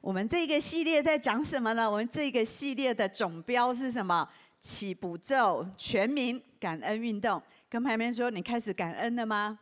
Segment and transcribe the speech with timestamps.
[0.00, 1.90] 我们这个系列在讲什么呢？
[1.90, 4.26] 我们这个系列的总标是什么？
[4.60, 7.42] 起步骤，全民感恩运动。
[7.68, 9.58] 跟旁边说，你开始感恩了吗？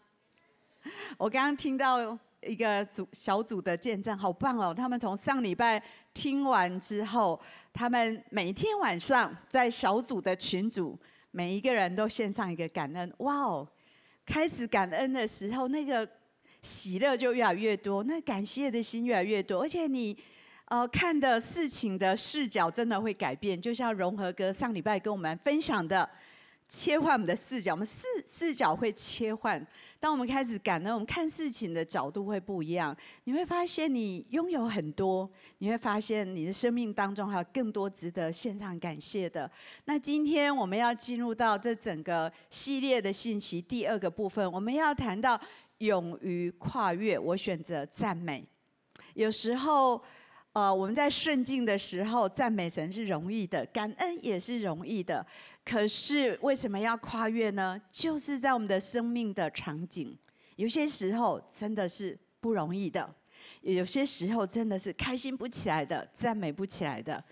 [1.17, 4.75] 我刚刚听到一个组小组的见证，好棒哦！
[4.75, 7.41] 他们从上礼拜听完之后，
[7.73, 10.99] 他们每天晚上在小组的群组，
[11.31, 13.13] 每一个人都献上一个感恩。
[13.19, 13.67] 哇哦！
[14.25, 16.07] 开始感恩的时候，那个。
[16.67, 20.17] 喜乐就越来越多，那感谢的心越来越多，而且你，
[20.65, 23.61] 呃，看的事情的视角真的会改变。
[23.61, 26.11] 就像融合哥上礼拜跟我们分享的，
[26.69, 29.65] 切换我们的视角，我们视视角会切换。
[30.01, 32.95] 当我们开始感恩，我们看事情的角度会不一样。
[33.25, 35.29] 你会发现你拥有很多，
[35.59, 39.49] 你会发现你的生命当中还有更多值得献上感谢的。
[39.85, 45.41] 那今天我们要进入到这整个系列的信息第二个部分，我们要谈到。
[45.79, 48.47] 勇于跨越，我选择赞美。
[49.15, 50.03] 有时候，
[50.53, 55.25] 呃，我们在顺境的时候赞美神是容易的，感恩也是容易的。
[55.65, 57.81] 可是为什么要跨越呢？
[57.91, 60.17] 就是在我们的生命的场景，
[60.57, 63.15] 有些时候真的是不容易的，
[63.63, 67.23] 有些时候真的是开心不起来的，赞美不起来的。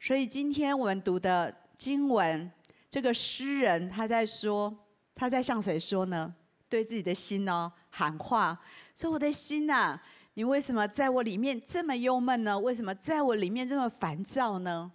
[0.00, 2.50] 所以今天我们读的经文，
[2.90, 4.74] 这个诗人他在说，
[5.14, 6.34] 他在向谁说呢？
[6.68, 8.58] 对自己的心哦喊话，
[8.96, 10.00] 说我的心呐，
[10.32, 12.58] 你为什么在我里面这么忧闷呢？
[12.58, 14.90] 为什么在我里面这么烦躁呢？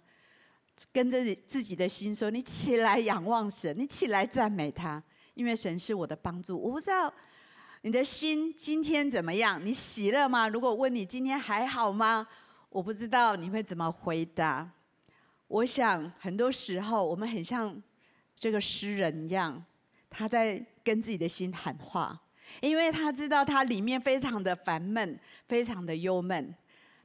[0.92, 5.00] 跟着自己的心说，你起来仰望神，你起来赞美他，
[5.34, 6.58] 因为神是我的帮助。
[6.58, 7.12] 我不知道
[7.82, 10.48] 你的心今天怎么样，你喜乐吗？
[10.48, 12.26] 如果问你今天还好吗？
[12.68, 14.68] 我不知道你会怎么回答。
[15.46, 17.80] 我想很多时候我们很像
[18.36, 19.64] 这个诗人一样，
[20.10, 20.66] 他在。
[20.88, 22.18] 跟自己的心喊话，
[22.60, 26.54] 因为他知道他里面非常的烦闷，非常的忧闷。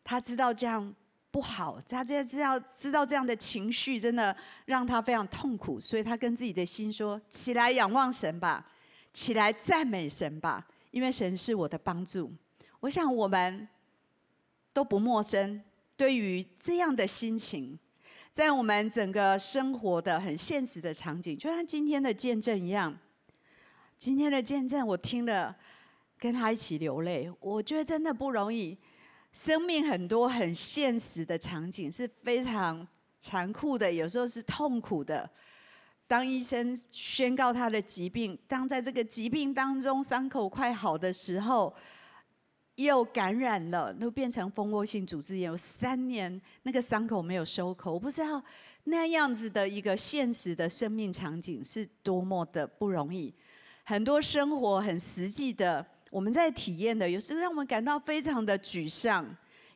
[0.03, 0.94] 他知道这样
[1.31, 4.35] 不好，他这样知道知道这样的情绪真的
[4.66, 8.66] 让他非常痛苦，所以他跟自己的心说：“起来仰望神吧，
[9.13, 12.31] 起来赞美神吧，因为神是我的帮助。”
[12.81, 13.68] 我想我们
[14.73, 15.62] 都不陌生，
[15.95, 17.79] 对于这样的心情，
[18.31, 22.94] 在我们整个生活的很现实的场景，就像今天的见证一样。
[24.03, 25.56] 今天的见证，我听了，
[26.19, 27.31] 跟他一起流泪。
[27.40, 28.78] 我觉得真的不容易，
[29.31, 32.86] 生命很多很现实的场景是非常
[33.22, 35.30] 残酷的，有时候是痛苦的。
[36.06, 41.74] 当医生宣告他的疾病，当在这个疾病当中伤口快好的时候，
[42.75, 47.94] 又感染了，都变成蜂窝性组织炎，有三年那个伤口没有收口。
[47.94, 48.44] 我不知道
[48.84, 53.34] 那样子的一个现实的生命场景是多么的不容易。
[53.83, 59.25] 很多生活很实际的，我们在体验的，有时候让我们感到非常的沮丧、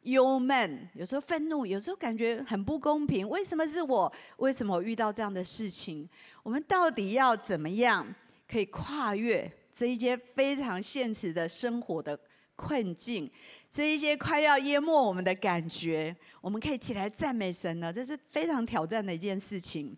[0.03, 3.27] 忧闷，有时候愤怒，有时候感觉很不公平。
[3.27, 4.11] 为什么是我？
[4.37, 6.07] 为什么我遇到这样的事情？
[6.41, 8.07] 我们到底要怎么样
[8.49, 12.17] 可以跨越这一些非常现实的生活的
[12.55, 13.29] 困境？
[13.69, 17.91] 这一些快要淹没我们的感觉，我们可以起来赞美神呢？
[17.91, 19.97] 这是非常挑战的一件事情。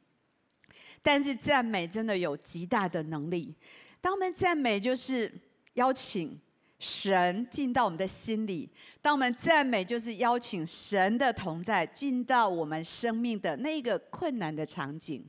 [1.01, 3.53] 但是赞美真的有极大的能力。
[4.01, 5.31] 当我们赞美，就是
[5.73, 6.39] 邀请
[6.79, 8.69] 神进到我们的心里；
[9.01, 15.25] 当我们赞美，就是邀请神的同在进到我们生命的那个困难的场景。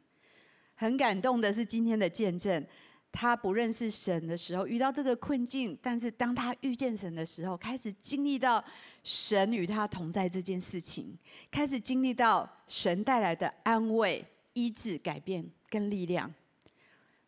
[0.76, 2.64] 很感动的是今天的见证，
[3.12, 8.64] 他不认识神的时候遇到这个困境，但是当他遇见神的时候，开始经历到
[9.02, 11.18] 神与他同在这件事情，
[11.50, 16.32] 开始经历到神带来的安慰、医治、改变跟力量。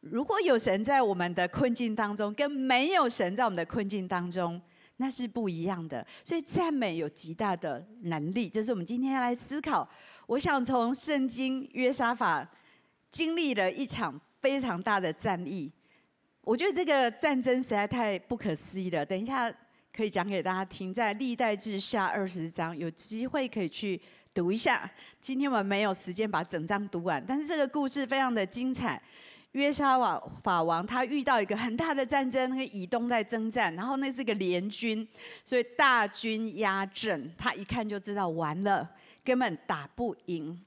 [0.03, 4.61] 如果有神在我们的困境当中，跟没有神在我们的困境当中，
[4.97, 6.05] 那是不一样的。
[6.25, 9.89] 所以赞美有极大的能力，这是我们今天要来思考。
[10.27, 12.47] 我想从圣经约沙法
[13.11, 15.71] 经历了一场非常大的战役，
[16.41, 19.07] 我觉得这个战争实在太不可思议了。
[19.07, 19.53] 等一下
[19.95, 24.01] 可以讲给大家听，在历代志下二十章，有机会可以去
[24.35, 24.91] 读一下。
[25.21, 29.01] 今天我们没有时间把整章读完，但是这个故事非常的精彩。
[29.53, 35.07] 约沙瓦法王他遇到一个很大的战争，那个以东在征战，然后那是个联军，
[35.45, 38.89] 所以大军压阵，他一看就知道完了，
[39.23, 40.59] 根本打不赢。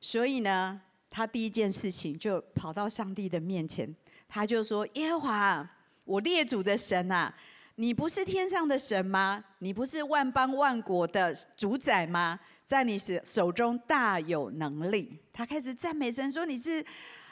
[0.00, 0.80] 所以呢，
[1.10, 3.92] 他第一件事情就跑到上帝的面前，
[4.28, 5.70] 他就说：“耶和华，
[6.04, 7.34] 我列祖的神啊，
[7.74, 9.42] 你不是天上的神吗？
[9.58, 12.38] 你不是万邦万国的主宰吗？
[12.64, 16.84] 在你手手中大有能力。”他开始赞美神，说：“你是。”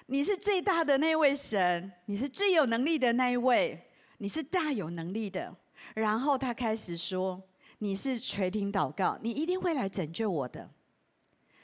[0.06, 3.80] 你是最大的那位神，你是最有能力的那一位，
[4.18, 5.52] 你是大有能力的。
[5.94, 7.42] 然后他开始说
[7.78, 10.68] ：“你是垂听祷告，你一定会来拯救我的。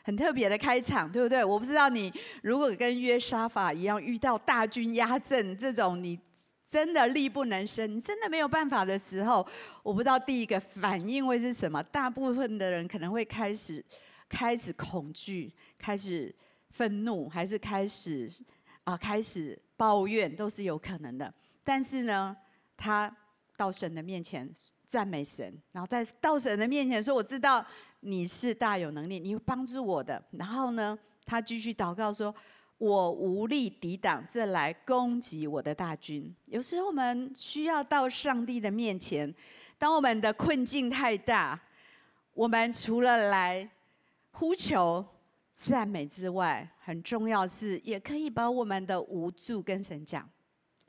[0.02, 1.44] 很特别的开场，对不对？
[1.44, 2.12] 我不知道你
[2.42, 6.18] 如果跟约沙法一样遇到大军压阵这种，你
[6.68, 9.46] 真的力不能胜，你真的没有办法的时候，
[9.84, 11.80] 我不知道第一个反应会是什么。
[11.84, 13.84] 大部分的人可能会开始
[14.28, 16.34] 开始恐惧，开始
[16.72, 18.30] 愤怒，还是开始
[18.84, 21.32] 啊开始抱怨，都是有可能的。
[21.62, 22.36] 但是呢，
[22.76, 23.14] 他
[23.56, 24.52] 到神的面前
[24.86, 27.64] 赞美神，然后在到神的面前说：“我知道。”
[28.04, 30.20] 你是大有能力，你会帮助我的。
[30.32, 32.34] 然后呢，他继续祷告说
[32.78, 39.32] ：“我无力抵挡这来攻击我的大军。”有时候我们需要到上帝的面前，
[39.78, 41.56] 当我们的困境太大，
[42.34, 43.70] 我们除了来
[44.32, 45.06] 呼求、
[45.62, 50.28] 赞美之外，很重要是也可以把我们的无助跟神讲。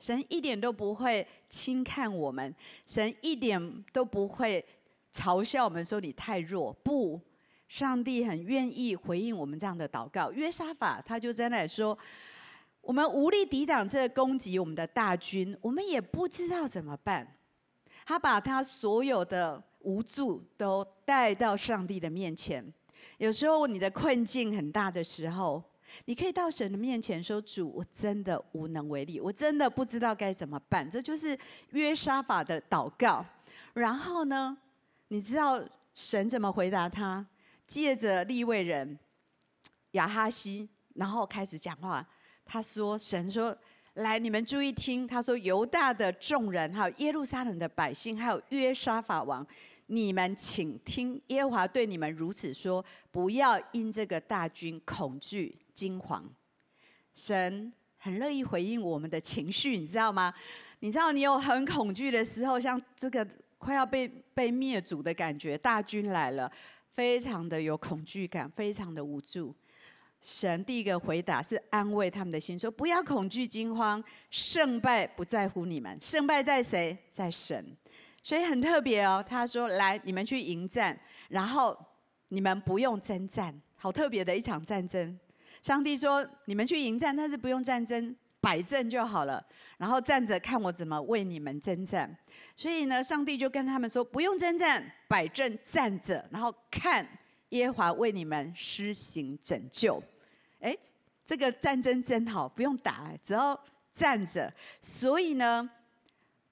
[0.00, 2.52] 神一点都不会轻看我们，
[2.84, 4.64] 神一点都不会。
[5.12, 7.20] 嘲笑我们说你太弱，不，
[7.68, 10.32] 上帝很愿意回应我们这样的祷告。
[10.32, 11.96] 约沙法他就在那里说
[12.82, 17.36] ：“我们无力抵挡这攻击我们的大军，我们也不知道怎么办。”
[18.04, 22.74] 他把他所有的无助都带到上帝的面前。
[23.18, 25.62] 有时候你的困境很大的时候，
[26.06, 31.38] 你可以到神的面前说：“主，我真的无能为力，我真的不知道该怎么办。”这就是
[31.70, 33.24] 约沙法的祷告。
[33.72, 34.56] 然后呢？
[35.08, 35.62] 你知道
[35.94, 37.24] 神怎么回答他？
[37.66, 38.98] 借着利未人
[39.92, 42.04] 亚哈西，然后开始讲话。
[42.44, 43.56] 他说：“神说，
[43.94, 45.06] 来，你们注意听。
[45.06, 49.46] 他说，犹大的众人，还有耶路撒冷的百姓，还有约沙法王，
[49.86, 56.22] 你们请听，耶和华对你们如此说：不要因这个大军恐惧惊惶。
[57.14, 60.32] 神很乐意回应我们的情绪，你知道吗？
[60.80, 63.26] 你知道你有很恐惧的时候，像这个。”
[63.56, 66.52] 快要被被灭族的感觉，大军来了，
[66.92, 69.54] 非常的有恐惧感，非常的无助。
[70.20, 76.94] 神第一个回答是安慰他们的心，说不要恐惧惊慌，胜败不在乎你们，胜败在谁？
[77.08, 77.74] 在神。
[78.24, 80.98] 所以很特别哦，他说来，你们去迎战，
[81.28, 81.78] 然后
[82.28, 85.20] 你们不用征战，好特别的一场战争。
[85.62, 88.16] 上帝说你们去迎战，但是不用战争。
[88.40, 89.42] 摆阵就好了，
[89.78, 92.14] 然后站着看我怎么为你们征战。
[92.54, 97.06] 所以呢，上帝就跟他们说：不用征战，摆阵站着，然后看
[97.50, 100.02] 耶华为你们施行拯救。
[100.60, 100.76] 哎，
[101.24, 103.58] 这个战争真好，不用打，只要
[103.92, 104.50] 站着。
[104.80, 105.70] 所以呢。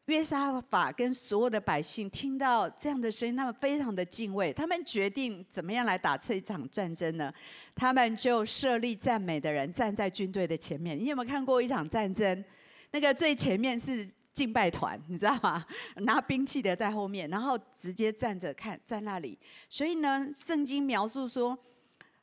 [0.06, 4.52] 约沙法跟所有的百姓听到这样的声音，他们非常的敬畏。
[4.52, 7.32] 他们决定怎么样来打这一场战争呢？
[7.74, 10.98] 他们就设立赞美的人站在军队的前面。
[10.98, 12.44] 你有没有看过一场战争？
[12.90, 14.04] 那个最前面是
[14.34, 15.64] 敬拜团，你知道吗？
[15.98, 19.38] 拿兵器的在后面，然后直接站着看在那里。
[19.68, 21.56] 所以呢，圣经描述说，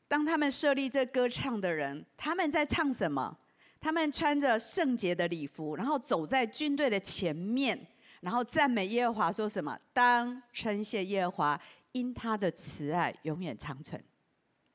[0.07, 3.37] 当他们设立这歌唱的人，他们在唱什么？
[3.81, 7.79] 他们穿着圣洁的礼服，然后走在军队的前面，
[8.19, 9.79] 然后赞美耶和华，说什么？
[9.93, 11.61] 当称谢耶和华，
[11.93, 14.03] 因他的慈爱永远长存。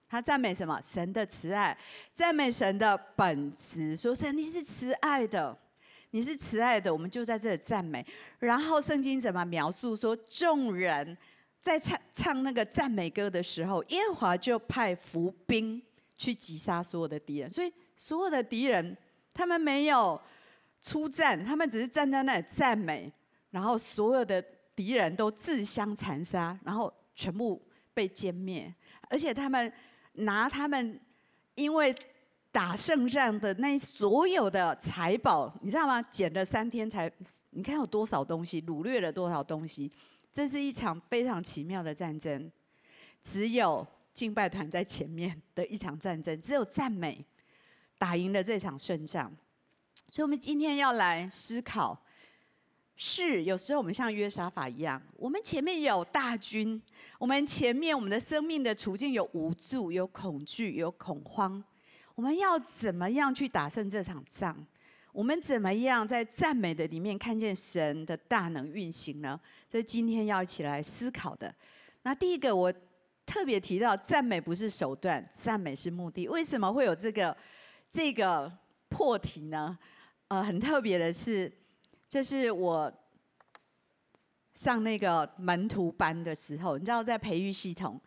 [0.09, 0.81] 他赞美什么？
[0.83, 1.77] 神的慈爱，
[2.13, 5.55] 赞美神的本质，说神你是慈爱的，
[6.13, 8.05] 你是慈爱的，我们就在这里赞美。
[8.39, 9.95] 然后圣经怎么描述？
[9.95, 11.17] 说众人
[11.61, 15.83] 在唱唱那个赞美歌的时候，耶和华就派伏兵
[16.17, 17.71] 去击杀所有的敌人，所以。
[17.97, 18.97] 所有的敌人，
[19.33, 20.21] 他们没有
[20.83, 23.13] 出战，他们只是站在那里赞美，
[23.51, 27.61] 然后所有的敌人都自相残杀，然后全部
[27.93, 28.73] 被歼灭。
[29.09, 29.73] 而且他们
[30.15, 31.01] 拿他们
[31.55, 31.95] 因为
[32.51, 36.03] 打胜仗的那所有的财宝，你知道吗？
[36.03, 37.11] 捡了三天才，
[37.51, 39.91] 你看有多少东西，掳掠了多少东西。
[40.33, 42.51] 这是一场非常奇妙的战争，
[43.23, 47.25] 只有敬拜团在前面的一场战争，只有赞美。
[48.05, 49.33] 打赢了这场胜仗，
[50.11, 51.99] 所以我们今天要来思考：
[52.97, 56.83] 是有时候我们像约沙法一样，我们前面有大军，
[57.19, 61.65] 我们前面我们的生命的处境有无助、有恐惧、有恐慌，
[62.15, 64.55] 我们要怎么样去打胜这场仗？
[65.11, 69.41] 我们怎么样在赞美的里面看见神的大能运行呢？
[69.67, 71.55] 这是今天要一起来思考的。
[72.03, 72.71] 那第一个，我
[73.25, 76.29] 特别提到，赞美不是手段，赞美是目的。
[76.29, 77.35] 为什么会有这个？
[77.95, 78.51] 这个
[78.89, 79.79] 破题呢，
[80.27, 81.51] 呃，很特别的是，
[82.09, 82.93] 就是我
[84.57, 88.01] 上那个门徒班的时候，你知道，在培育系统，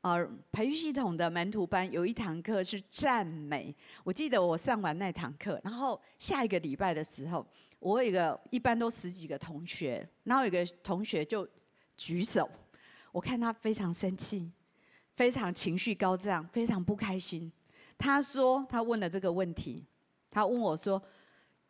[0.00, 3.76] 呃，培育系统的门徒班有一堂课是赞美。
[4.02, 7.46] 我记得我上完那堂课，然后下一个礼拜的时候，
[7.80, 11.46] 我有一个一般都十几个同学，然后有个同学就
[11.98, 12.50] 举手，
[13.12, 14.50] 我看他非常生气，
[15.12, 17.52] 非常情绪高涨，非常不开心。
[17.98, 19.86] 他说他问了这个问题，
[20.30, 21.02] 他问我说：“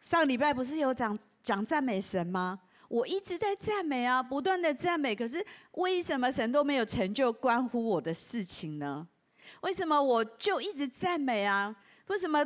[0.01, 2.61] 上礼拜不是有讲讲赞美神吗？
[2.89, 9.07] 我一直在赞美啊，不断的赞美，可是为什么神都没有成就关乎我的事情呢？
[9.63, 11.75] 为什么我就一直赞美啊？
[12.09, 12.45] 为什么？”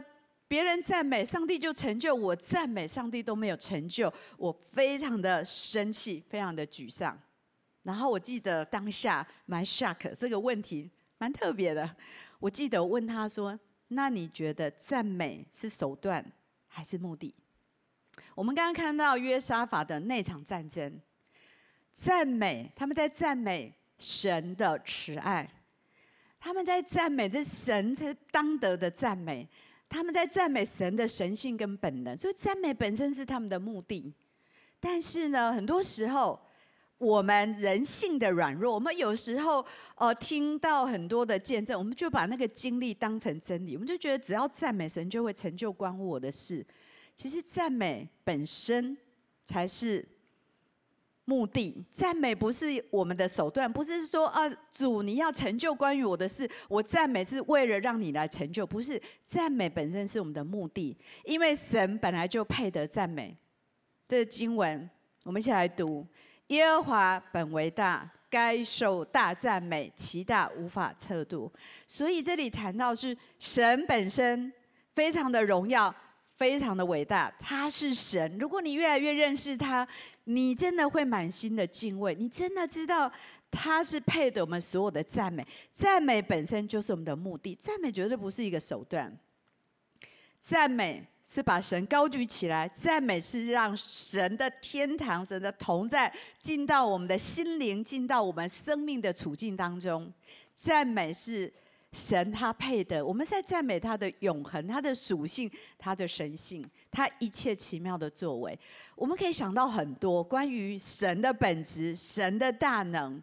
[0.49, 7.21] 别人赞美上帝就成就，我赞美上帝都没有成就，我非常的生气，非常的沮丧。
[7.83, 11.95] 然后我记得当下蛮 shock，这个问题蛮特别的。
[12.39, 16.25] 我记得我问他说：“那你觉得赞美是手段
[16.67, 17.35] 还是目的？”
[18.35, 21.01] 我们刚刚看到约沙法的那场战争，
[21.93, 25.49] 赞美他们在赞美神的慈爱，
[26.39, 29.49] 他们在赞美这神才当得的赞美。
[29.91, 34.13] 他们在赞美神的神性跟本能，所以赞美本身是他们的目的。
[34.79, 36.39] 但是呢，很多时候
[36.99, 39.65] 我们人性的软弱，我们有时候
[39.95, 46.67] 呃听到很多的见证，我们就把那个经历当成真理，我们就觉得只要赞美神就会成就关乎我的事。
[47.15, 48.97] 其实赞美本身
[49.45, 50.07] 才是。
[51.25, 63.37] 目的赞美不是我们的手段，不是说啊主你要成就关于我的事，我赞美是为了让你来成就，不是赞美本身是我们的目的，因为神本来就配得赞美。
[64.09, 64.89] 这个经文
[65.23, 66.07] 我们一起来读：
[66.49, 71.51] 耶和华本为大，该受大赞美，其大无法测度。
[71.87, 74.53] 所以这里谈到是神本身
[74.95, 75.95] 非常的荣耀。
[76.37, 78.39] 非常的伟大，他是神。
[78.39, 79.85] 如果你越来越认识他，
[80.23, 82.15] 你真的会满心的敬畏。
[82.15, 83.11] 你真的知道
[83.51, 85.45] 他是配得我们所有的赞美。
[85.73, 89.13] 赞美本身就是我们的目的，赞美绝对不是一个手段。
[90.39, 100.11] 赞美是把神高举起来，赞美是让神的天堂、神的同在进到我们的心灵，进到我们生命的处境当中。
[100.55, 101.53] 赞美是。
[101.91, 108.57] 神他配的，我们在赞美他的永恒、他的属性、他的神性、他一切奇妙的作为。
[108.95, 113.21] 我们可以想到很多关于神的本质、神的大能、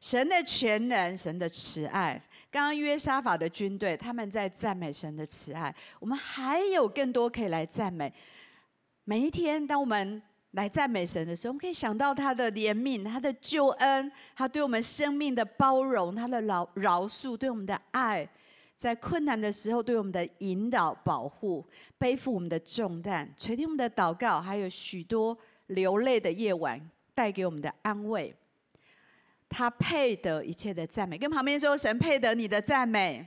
[0.00, 2.20] 神的全能、神的慈爱。
[2.50, 8.12] 刚刚约沙法的军队他们在赞美神的慈爱，我们还有更多可以来赞美。
[9.04, 10.20] 每一天，当我们
[10.52, 18.28] 来赞美神的时候，我们可以想到他的怜悯、他的救恩、他对我们生命的包容、他的饶饶恕、对我们的爱，
[18.76, 21.64] 在困难的时候对我们的引导、保护、
[21.98, 25.38] 背负我们的重担、垂听我们的祷告，还有许多
[25.68, 26.80] 流泪的夜晚
[27.14, 28.34] 带给我们的安慰。
[29.50, 31.18] 他配得一切的赞美。
[31.18, 33.26] 跟旁边说，神配得你的赞美。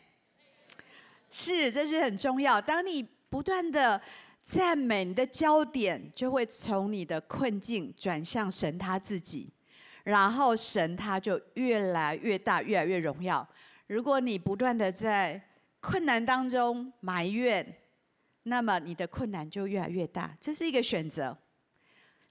[1.30, 2.60] 是，这是很重要。
[2.60, 4.02] 当你不断的。
[4.46, 9.50] 赞美你的焦点就会从你的困境转向神他自己，
[10.04, 13.48] 然后神他就越来越大，越来越荣耀。
[13.88, 15.42] 如果你不断的在
[15.80, 17.66] 困难当中埋怨，
[18.44, 20.36] 那么你的困难就越来越大。
[20.42, 21.38] 这是一个选择。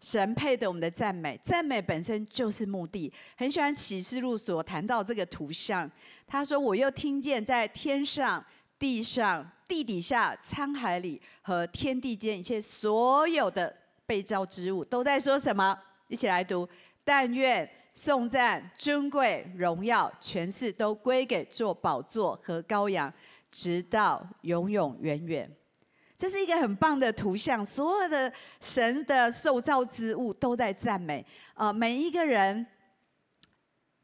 [0.02, 3.10] 神配得我们的赞美，赞美本身就是目的。
[3.36, 5.90] 很喜欢启示录所谈到这个图像，
[6.26, 8.44] 他说：“我又听见在天上。”
[8.82, 13.72] 地上、地底下、沧海里和天地间一切所有的
[14.04, 15.78] 被造之物，都在说什么？
[16.08, 16.68] 一起来读：
[17.04, 23.14] 但愿颂赞、尊贵、荣耀、权势都归给坐宝座和羔羊，
[23.52, 25.48] 直到永永远远。
[26.22, 31.26] 这是一个很棒的图像，所有的神的受造之物都在赞美。
[31.54, 32.64] 呃，每一个人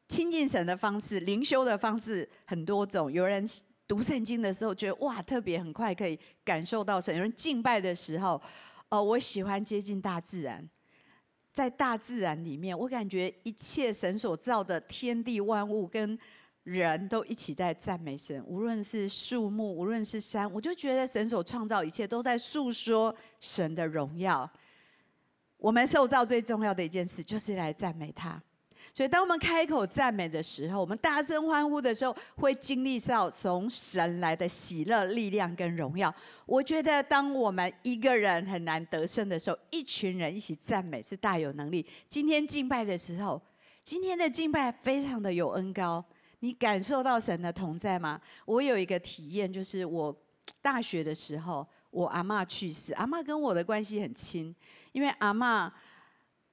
[0.08, 3.48] 亲近神的方式、灵修的方式很多种，有人。
[3.86, 7.14] 读圣经的时候，觉得哇，特别很快可以感受到神。
[7.14, 8.42] 有人敬拜的时候，
[8.88, 10.68] 呃，我喜欢接近大自然，
[11.52, 16.18] 在大自然里面，我感觉一切神所造的天地万物跟
[16.68, 18.44] 人都一起在赞美神。
[18.46, 24.48] 无论是树木，无论是山，我就觉得神所创造一切都在诉说神的荣耀。
[25.56, 28.40] 我们受造最重要的一件事，就是来赞美他。
[28.94, 36.12] 所以，当我们开口赞美的时候，我们大声欢呼的时候，会经历到从神来的喜乐、力量跟荣耀。
[36.46, 41.84] 我觉得，当我们一个人很难得胜的时候，一群人一起赞美是大有能力。
[42.08, 43.40] 今天敬拜的时候，
[43.84, 46.02] 今天的敬拜非常的有恩膏。
[46.40, 48.20] 你感受到神的同在吗？
[48.46, 50.16] 我有一个体验，就是我
[50.62, 54.54] 大学的时候，我阿嬷去世，阿嬷跟我的关系很亲，
[54.92, 55.70] 因为阿嬷。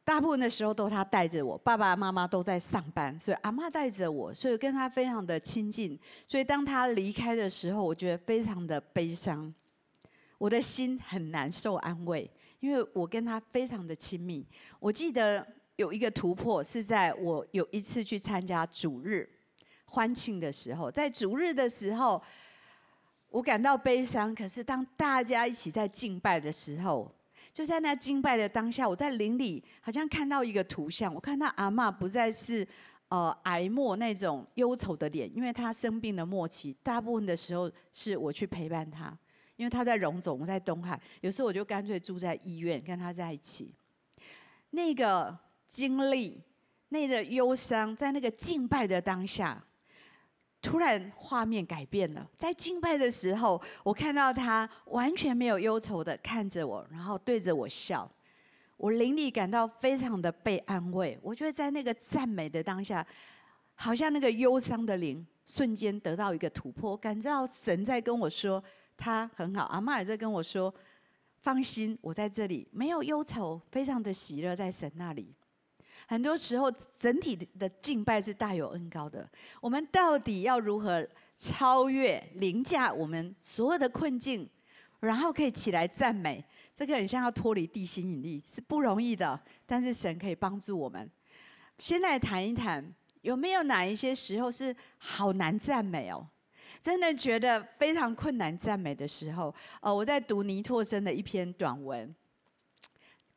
[0.07, 5.99] 大部分的时候都她带着我，爸爸妈妈都在上班，所以阿嬷带着我，所以跟他非常的亲近。
[6.27, 9.51] 所以当他离开的时候，我觉得非常的悲伤，
[10.37, 14.45] 我的心很难受安慰，因为我跟他非常的亲密。
[14.79, 15.43] 我记得
[15.77, 19.27] 有一个突破，是在我有一次去参加主日
[19.95, 22.21] 欢庆的时候，在主日的时候，
[23.29, 24.35] 我感到悲伤。
[24.35, 27.09] 可是当大家一起在敬拜的时候，
[27.53, 32.67] 就在那敬拜的当下，我在灵里好像看到一个图像，我看到阿嬷不再是
[33.07, 39.17] 呃哀默那种忧愁的脸，因为她生病的末期，大部分的时候是我去陪伴她，
[39.55, 43.73] 因为她在荣总，我在东海，有时候我就干脆住在医院跟她在一起，
[44.71, 45.37] 那个。
[45.67, 46.41] 经历
[46.89, 49.61] 那个忧伤，在那个敬拜的当下，
[50.65, 52.27] 突然画面改变了。
[52.35, 58.09] 在敬拜的时候，我看到他完全没有忧愁的看着我，然后对着我笑。
[58.75, 61.19] 我灵里感到非常的被安慰。
[61.21, 63.05] 我觉得在那个赞美的当下，
[63.75, 66.97] 好像那个忧伤的灵瞬间得到一个突破。
[66.97, 68.61] 感觉到神在跟我说
[68.97, 70.73] 他很好，阿嬷也在跟我说
[71.41, 75.31] 放心，我在这里没有忧愁，非常的喜乐在神那里。
[76.07, 79.29] 很多时候，整体的敬拜是大有恩高的。
[79.61, 84.49] 我们到底要如何超越、凌驾我们所有的困境，
[84.99, 86.43] 然后可以起来赞美？
[86.73, 89.39] 这个很像要脱离地心引力，是不容易的。
[89.65, 91.09] 但是神可以帮助我们。
[91.79, 96.27] 先来谈一谈，有没有哪一些时候是好难赞美哦？
[96.81, 99.53] 真的觉得非常困难赞美的时候。
[99.81, 102.13] 哦，我在读倪柝声的一篇短文，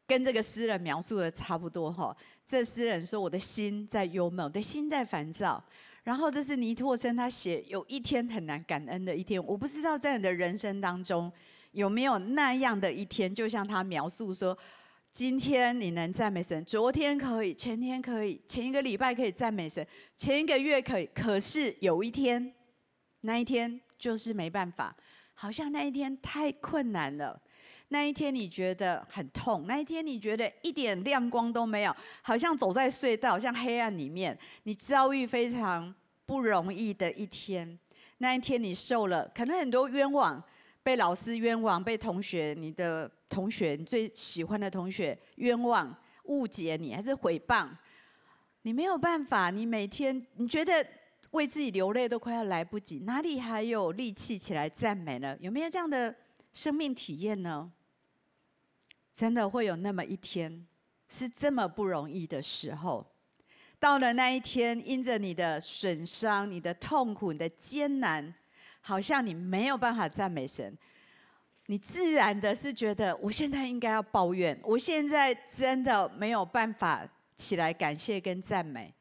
[0.06, 2.16] 跟这个诗人描述的差不多哈。
[2.48, 5.62] 这诗人说：“我的心在忧闷，我的心在烦躁。”
[6.02, 9.44] 然后这是倪柝声他写有一天很难感恩的一天。
[9.44, 11.30] 我不知道在你的人生当中
[11.72, 14.56] 有没有那样的一天，就像他描述说
[15.12, 19.86] ：“今天你能赞美神，昨天可以，前天可以，前一个礼拜可以赞美神，
[20.16, 22.54] 前一个月可以，可是有一天，
[23.20, 24.96] 那一天就是没办法，
[25.34, 27.38] 好像那一天太困难了。”
[27.90, 35.94] 那一天你觉得很痛，那一天你觉得一点亮光都没有，好像走在隧道，像黑暗里面，你遭遇非常
[36.26, 37.78] 不容易的一天。
[38.18, 40.42] 那一天你受了可能很多冤枉，
[40.82, 47.68] 被老师冤枉，被同学、你的同学、你最喜欢的同学冤枉、误解你，还是诽谤，
[48.62, 49.50] 你没有办法。
[49.50, 50.86] 你每天你觉得
[51.30, 55.34] 为自己流泪都快要来不及，哪里还有力气起来赞美呢？
[55.40, 56.14] 有没有这样的
[56.52, 57.70] 生命体验呢？
[59.12, 60.66] 真的会有那么一天，
[61.08, 63.06] 是这么不容易的时候。
[63.80, 68.34] 到了那一天，因着你的损伤、你的痛苦、你的艰难，
[68.80, 70.76] 好像你没有办法赞美神。
[71.66, 78.92] 你自然的是觉得，我现在应该要抱怨，我现在真的没有办法起来感谢跟赞美。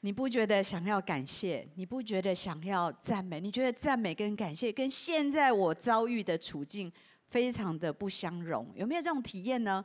[0.00, 1.68] 你不觉得想要感谢？
[1.74, 3.40] 你不觉得想要赞美？
[3.40, 6.90] 你觉得赞美跟感谢跟现在我遭遇的处境？
[7.32, 9.82] 非常的不相容，有没有这种体验呢？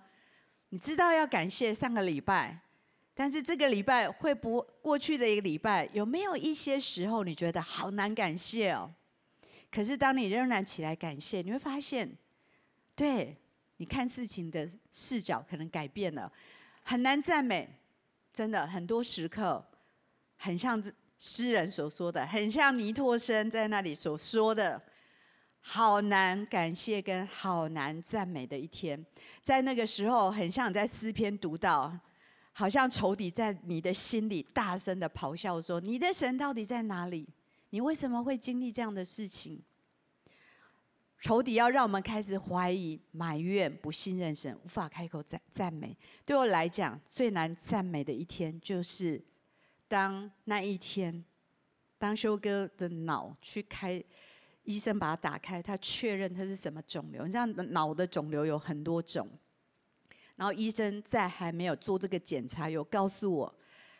[0.67, 2.59] 你知道要感谢上个礼拜，
[3.13, 8.93] 但是这个礼拜会不过去的一个礼拜，有没有一些时候你觉得好难感谢哦？
[9.71, 12.11] 可是当你仍然起来感谢，你会发现，
[12.95, 13.37] 对，
[13.77, 16.29] 你看事情的视角可能改变了。
[16.83, 17.69] 很难赞美，
[18.33, 19.65] 真的很多时刻，
[20.35, 20.83] 很像
[21.17, 24.81] 诗人所说的，很像尼托生在那里所说的。
[25.69, 29.05] 好难感谢跟好难赞美的一天，
[29.41, 31.93] 在那个时候，很像你在诗篇读到，
[32.53, 37.27] 好像仇敌在你的心里大声的咆哮说：“你的神到底在哪里？
[37.71, 39.61] 你为什么会经历这样的事情？”
[41.19, 45.93] 仇敌要让我们开始怀疑、埋怨、不信任神，无法开口赞赞美。
[46.25, 49.21] 对我来讲，最难赞美的一天，就是
[49.89, 51.25] 当那一天，
[51.97, 54.01] 当修哥的脑去开。
[54.67, 57.25] 医生把它打开，他确认他是什么肿瘤。
[57.25, 59.25] 你知道脑的肿瘤有很多种，
[60.35, 63.55] 然后医生在还没有做这个检查，有告诉我，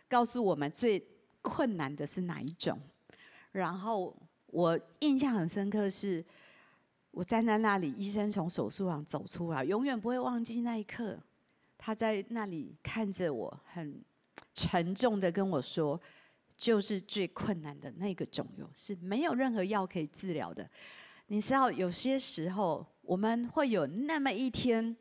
[0.09, 1.01] 告诉我们最
[1.41, 2.77] 困难的是哪一种。
[3.53, 4.13] 然后
[4.47, 6.23] 我印象很深刻是，
[7.11, 11.17] 我站在那里，医生从手术房走出来，永远不会忘记那一刻，
[11.77, 14.03] 他在那里看着我，很
[14.53, 15.97] 沉重的跟我说。
[16.57, 20.67] 就是最困难的那个肿瘤，是没有任何药可以治疗的。
[21.27, 24.97] 你知道，有些时候我们会有那么一天，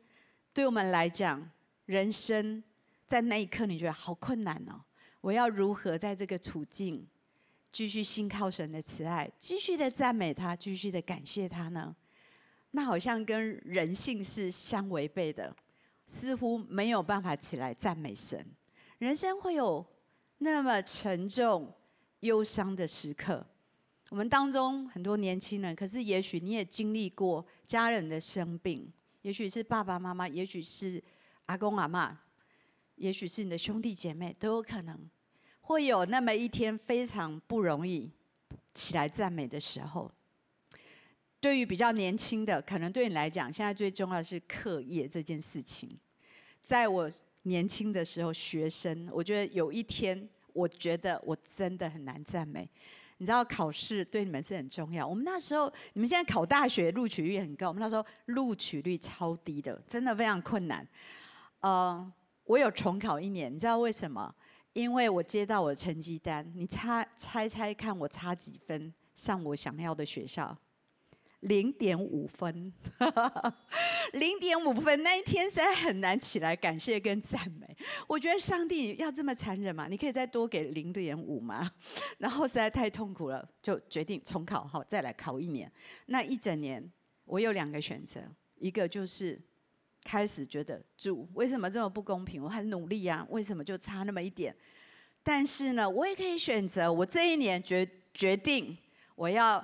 [0.53, 1.49] 对我们来讲，
[1.87, 2.63] 人生
[3.07, 4.79] 在那一刻，你觉得好困难哦。
[5.21, 7.07] 我要如何在这个处境
[7.71, 11.95] 继续信靠神的慈爱，继续的赞美他，继续的感谢他呢？
[12.71, 15.55] 那好像跟人性是相违背的，
[16.05, 18.45] 似乎没有办法起来赞美神。
[18.99, 19.83] 人生会有。
[20.39, 21.73] 那么沉重、
[22.19, 23.45] 忧伤的时刻，
[24.09, 31.03] 我们当中很多年轻人，可是也许你也经历过家人的生病，也许是爸爸妈妈，也许是
[31.47, 32.15] 阿公阿嬷，
[32.95, 34.97] 也许是你的兄弟姐妹，都有可能
[35.61, 38.11] 会有那么一天非常不容易
[38.73, 40.11] 起来赞美的时候。
[41.39, 45.97] 对于比较年轻的，可能对你来讲，现在最重要的是课业这件事情。
[46.63, 47.09] 在我
[47.47, 52.69] 年轻的时候，学生，我觉得有一天，我觉得我真的很难赞美。
[53.19, 55.07] 你知道考试对你们是很重要。
[55.07, 60.87] 我们那时候，你们现在考大学录取率很高，我们那时候录取率超低的，真的非常困难。
[61.61, 64.33] 呃，我有重考一年，你知道为什么？
[64.73, 70.55] 因为我接到我的成绩单，你猜猜猜看，我差几分上我想要的学校？
[71.41, 72.73] 零点五分，
[74.13, 77.77] 零点五分，那一天实在很难起来感谢跟赞美。
[78.07, 79.87] 我觉得上帝要这么残忍吗？
[79.87, 81.71] 你可以再多给零点五吗？
[82.17, 85.71] 然后实在太痛苦了，就决定重考，好，再来考一年。
[86.07, 86.91] 那一整年，
[87.25, 88.19] 我有两个选择，
[88.55, 89.39] 一个就是
[90.03, 92.41] 开始觉得主为什么这么不公平？
[92.41, 94.55] 我很努力啊，为什么就差那么一点？
[95.21, 98.75] 但是呢，我也可以选择，我这一年决决定
[99.13, 99.63] 我要。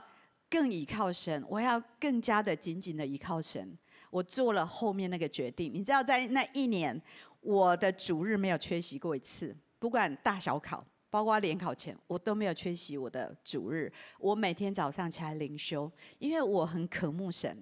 [0.54, 3.76] 更倚靠神，我要更加的紧紧的倚靠神。
[4.12, 5.74] 我做了后面那个决定。
[5.74, 7.02] 你知道，在那一年，
[7.42, 13.92] 我的主日没有缺席过一次，不管大小考，包括联考前，我都没有缺席我的主日。
[14.20, 17.58] 我每天早上起来灵修，因为我很渴慕神。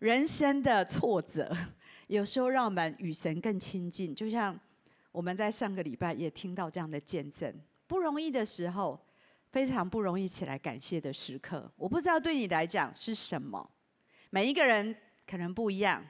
[0.00, 1.56] 人生的挫折，
[2.08, 4.12] 有时候让我们与神更亲近。
[4.12, 4.58] 就像
[5.12, 7.54] 我们在上个礼拜也听到这样的见证，
[7.86, 9.00] 不容易的时候。
[9.56, 13.66] 非常不容易起来感谢的时刻，我不知道对你来讲是什么。
[14.28, 14.94] 每一个人
[15.26, 16.04] 可能不一样，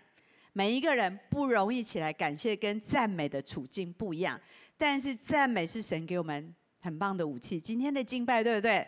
[0.53, 4.37] 每一个人不容易起来感谢跟赞美的处境不一样。
[4.77, 7.61] 但是赞美是神给我们很棒的武器。
[7.61, 8.85] 今天的敬拜对不对？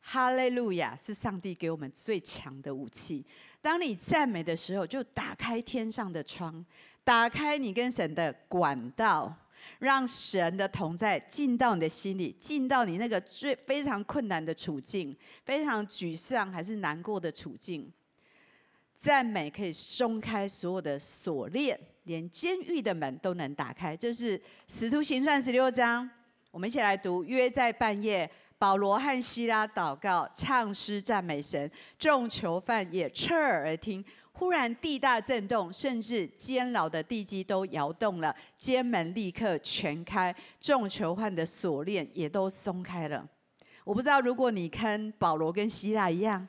[0.00, 3.24] 哈利路亚是上帝给我们最强的武器。
[3.62, 6.62] 当你赞美的时候，就打开天上的窗，
[7.02, 9.34] 打开你跟神的管道。
[9.78, 17.92] 让神的同在进到你的心里，进到你那个最非常困难的处境，非常沮丧还是难过的处境。
[18.94, 23.96] 赞美可以松开所有的锁链，连监狱的门都能打开。
[23.96, 26.08] 这是使徒行传十六章，
[26.50, 27.24] 我们一起来读。
[27.24, 28.30] 约在半夜，
[28.64, 34.02] 保罗和希拉祷告，唱诗赞美神，众囚犯也侧耳而听。
[34.32, 43.28] 忽然地大震动，甚至监牢的地基都摇动了，监门立刻全开，众囚犯的锁链也都松开了。
[43.84, 46.48] 我不知道，如果你跟保罗跟希腊一样，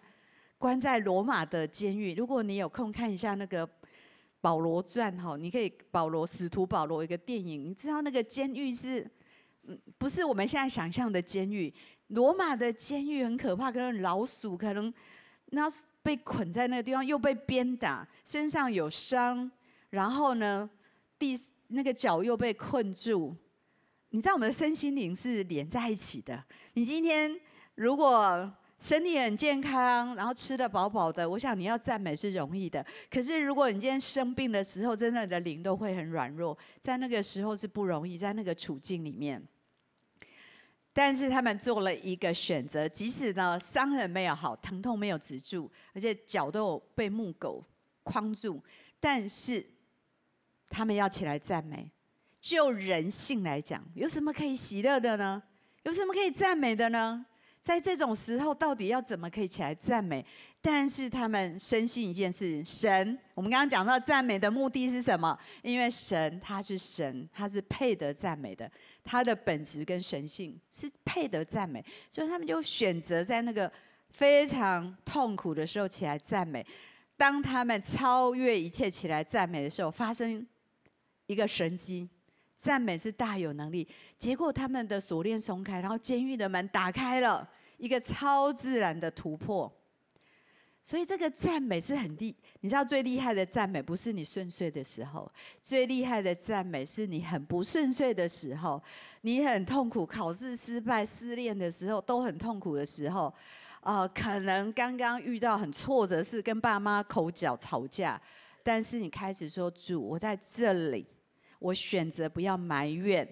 [0.57, 3.67] 关在罗马的监狱，如果你有空看一下那个
[4.39, 9.05] 《保罗传》哈，你可以保罗使徒保罗一个电影，你知道那个监狱是，
[9.97, 11.73] 不是我们现在想象的监狱。
[12.07, 14.93] 罗马的监狱很可怕，可能老鼠，可能
[15.47, 15.71] 那。
[16.05, 19.49] 被捆在那个地方，又被鞭打，身上有伤，
[19.89, 20.69] 然后呢，
[21.17, 21.35] 第
[21.69, 23.35] 那个脚又被困住。
[24.11, 26.43] 你知道我们的身心灵是连在一起的。
[26.73, 27.35] 你今天
[27.73, 32.85] 如果身体很健康，然后吃得饱饱的，我想你要赞美是容易的。
[33.09, 39.43] 可是如果你今天生病的时候，真的你的灵都会很软弱，在那个时候是不容易，在那个处境里面。
[40.97, 47.61] 但是他们做了一个选择，即使呢伤痕没有好，疼痛没有止住，而且脚都有被木狗
[48.01, 48.63] 框住，
[48.97, 49.65] 但是
[50.69, 51.91] 他们要起来赞美。
[52.39, 55.43] 就人性来讲，有什么可以喜乐的呢？
[55.83, 57.25] 有什么可以赞美的呢？
[57.65, 60.23] 在这种时候，到底要怎么可以起来赞美？
[60.61, 65.35] 但是他们深信一件事：神，我们刚刚讲到赞美的目的是什么？
[65.63, 68.71] 因为神他是神，他是配得赞美的，
[69.03, 73.71] 他的本质跟神性是配得赞美，所以他们就选择在那个
[74.11, 76.63] 非常痛苦的时候起来赞美。
[77.17, 80.45] 当他们超越一切起来赞美的时候，发生
[81.25, 82.07] 一个神迹。
[82.57, 83.85] 赞美是大有能力，
[84.17, 87.45] 结果他们的锁链松开，然后监狱的门打开了，
[87.77, 89.71] 一个超自然的突破。
[90.83, 98.79] 所以这个赞美是很厉，你知道最厉害的赞美不是你顺遂的时候，最厉害的赞美是你很不顺遂的时候，
[99.21, 103.33] 你很痛苦，考试失败、失恋的时候都很痛苦的时候，
[103.81, 108.21] 呃，可能刚刚遇到很挫折，是跟爸妈口角吵架，
[108.61, 111.07] 但是你开始说主，我在这里。
[111.57, 113.27] 我选择不要埋怨，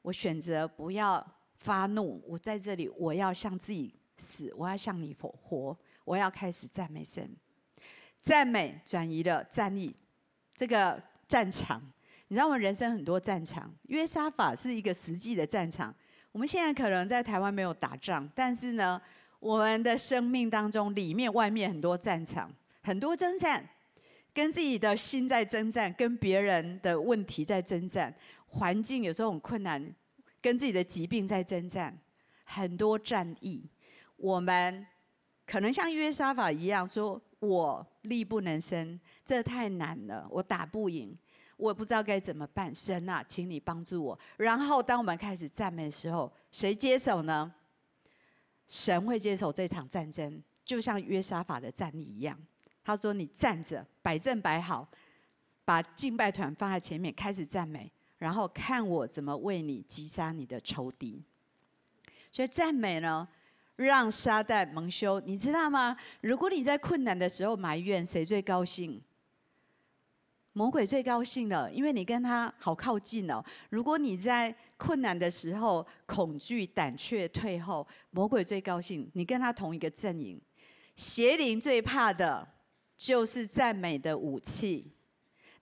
[0.00, 1.22] 我选择不要
[1.64, 2.22] 发怒。
[2.28, 7.28] 我在这里，我要向自己死，我要向你活，我要开始赞美神。
[8.20, 9.94] 赞美转移了战役，
[10.54, 11.80] 这个战场。
[12.28, 15.94] 你知道我们人生很多战场，约沙法是一个实际的战场。
[16.32, 19.00] 我们现在可能在台湾没有打仗，但是呢，
[19.40, 23.66] 我们的生命当中里面外面很多战场，很多征战。
[24.32, 28.12] 跟自己的心在征战，跟别人的问题在征战，
[28.46, 29.94] 环境有时候很困难，
[30.44, 31.98] 跟自己的疾病在征战，
[32.44, 33.66] 很多战役，
[34.18, 34.86] 我们
[35.46, 41.16] 可能像约沙法一样说：“我力不能胜，这太难了，我打不赢，
[41.56, 44.18] 我也不知道该怎么办。”神啊，请你帮助我。
[44.36, 47.50] 然后，当我们开始赞美的时候，谁接手呢？
[48.68, 52.38] 神会接手这场战争，就像约沙法的战役一样。
[52.84, 54.86] 他说：“你站着，摆正摆好，
[55.64, 57.90] 把敬拜团放在前面，开始赞美，
[58.24, 61.22] 然后看我怎么为你击杀你的仇敌。”
[62.32, 63.28] 所以赞美呢，
[63.76, 65.20] 让撒旦蒙羞。
[65.20, 65.94] 你知道吗？
[66.22, 68.98] 如果你在困难的时候埋怨，谁最高兴？
[70.54, 73.44] 魔鬼最高兴了，因为你跟他好靠近哦。
[73.68, 80.40] 如果你在困难的时候恐惧、胆怯、退后，魔鬼最高兴，你跟他同一个阵营。
[80.96, 82.48] 邪灵最怕的
[82.96, 84.90] 就是赞美的武器。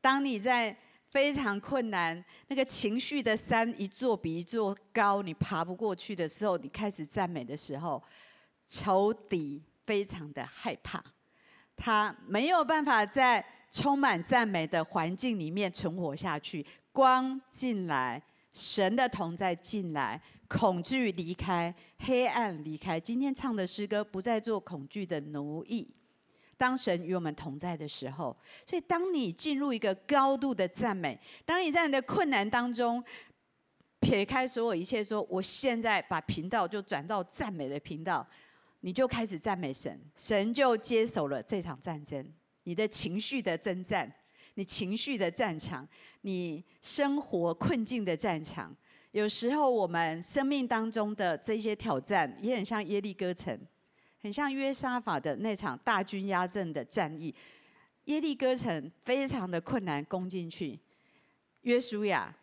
[0.00, 0.76] 当你在
[1.12, 8.02] 非常困难，那个情绪的山一座比一座高，你爬不过去的时候，你开始赞美的时候，
[8.66, 11.04] 仇敌非常的害怕，
[11.76, 13.44] 他没有办法在。
[13.74, 18.22] 充满赞美的环境里面存活下去，光进来，
[18.52, 23.00] 神的同在进来，恐惧离开，黑暗离开。
[23.00, 25.88] 今天唱的诗歌不再做恐惧的奴役。
[26.62, 33.02] 当神与我们同在的时候，所以当你进入一个高度的赞美，当你在你的困难当中
[33.98, 38.24] 撇开所有一切，说我现在把频道就转到赞美的频道，
[38.78, 42.24] 你就开始赞美神，神就接手了这场战争。
[42.62, 44.08] 你的情绪的征战，
[44.54, 45.84] 你情绪的战场，
[46.20, 48.72] 你生活困境的战场。
[49.10, 53.58] 有时候我们生命当中的这些挑战，也很像耶利哥城，
[54.22, 57.34] 很像约沙法的那场大军压阵的战役。
[58.04, 60.78] 耶利哥城非常的困难攻进去，
[61.60, 62.34] 约书亚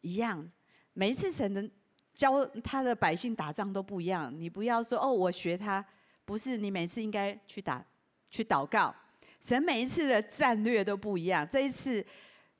[0.00, 0.50] 一样，
[0.92, 1.68] 每一次神的
[2.14, 4.32] 教他的百姓打仗都不一样。
[4.36, 5.84] 你不要说哦，我学他，
[6.24, 7.84] 不是，你每次应该去打，
[8.30, 8.94] 去祷告。
[9.40, 11.46] 神每一次的战略都不一样。
[11.48, 12.04] 这一次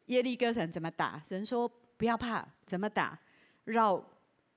[0.06, 1.20] 耶利哥城怎么打？
[1.26, 3.18] 神说不要怕，怎么打？
[3.64, 4.04] 绕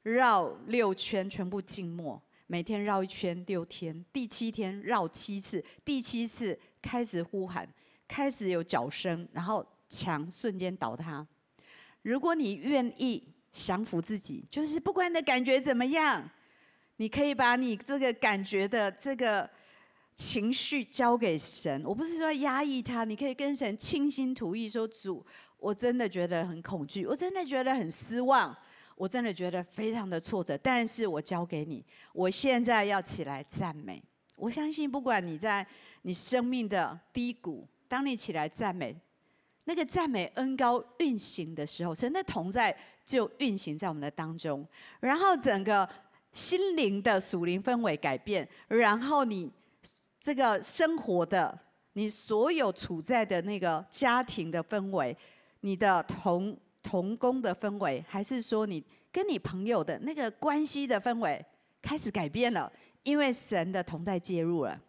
[0.04, 4.04] 绕六圈，全部静默，每天绕一圈六天。
[4.12, 7.68] 第七天绕七次，第七次开始呼喊，
[8.08, 11.26] 开始有脚声，然后墙瞬间倒塌。
[12.02, 16.28] 如果你愿意降服自己，就是不管你的感觉怎么样，
[16.96, 19.50] 你可以把你这个感觉的这个。
[20.20, 25.24] 情绪交给神，我不是说压抑他，你可以跟神倾心吐意说：“主，
[25.60, 28.58] 我真的觉得很恐惧，我真的觉得很失望，
[28.98, 30.58] 我真的觉得非常的挫折。
[30.58, 34.04] 但是我交给你，我现在要起来赞美。
[34.36, 35.66] 我相信，不管你在
[36.02, 38.94] 你生命的低谷，当你起来赞美，
[39.64, 44.68] 那个赞美恩高运行的时候，神的同在就运行在我们的当中，
[45.00, 45.88] 然后整个
[46.34, 49.50] 心灵的属灵氛围改变，然后你。
[50.20, 51.58] 这个生活的，
[51.94, 55.16] 你所有处在的那个家庭的氛围，
[55.62, 61.46] 你的同同工的氛围，还是说你跟你朋友的那个关系的氛围
[61.82, 62.72] 开始改变了，
[63.04, 64.82] 因为神的同在介入了。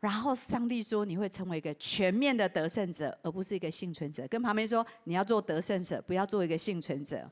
[0.00, 4.26] 然后上帝说你会成为一个全面的得胜者，而不是一个幸存者。
[4.26, 7.30] 跟旁边说你要做得胜者，不要做一个幸存者。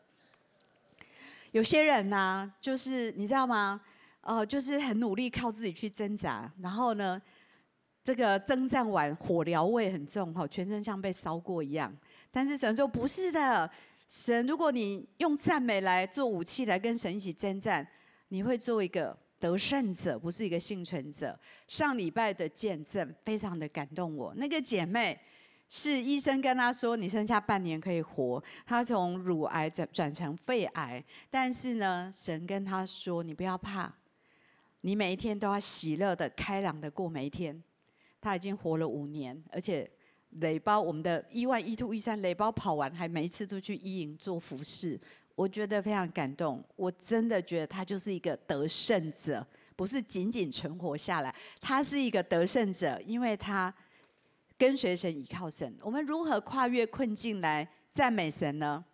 [1.52, 3.80] 有些人呢、就是你知道吗？
[4.20, 7.20] 哦，就是很努力靠自己去挣扎，然后呢，
[8.04, 11.90] 这个征战完火燎味很重哈，全身像被烧过一样。
[12.30, 13.70] 但是神说不是的，
[14.08, 17.86] 神如果你用赞美来做武器来跟神一起征战，
[18.28, 21.38] 你会做一个得胜者，不是一个幸存者。
[21.66, 25.18] 上礼拜的见证非常的感动我，那个姐妹
[25.68, 33.92] 是医生跟她说，你剩下半年可以活，她从乳癌转转成肺癌，但是呢，神跟她说你不要怕。
[34.82, 37.62] 你每一天都要喜乐的、开朗的过每一天。
[38.22, 39.90] 他已经活了五年，而且
[40.38, 44.98] 垒包我们的一万一、two、一三垒包跑完，还每一次都去一营做服饰，
[45.34, 46.64] 我觉得非常感动。
[46.76, 53.74] 我真的觉得他就是一个得胜者，不是仅仅存活下来，他是一个得胜者，因为他
[54.56, 55.76] 跟随神、倚靠神。
[55.80, 58.84] 我们如何跨越困境来赞美神呢？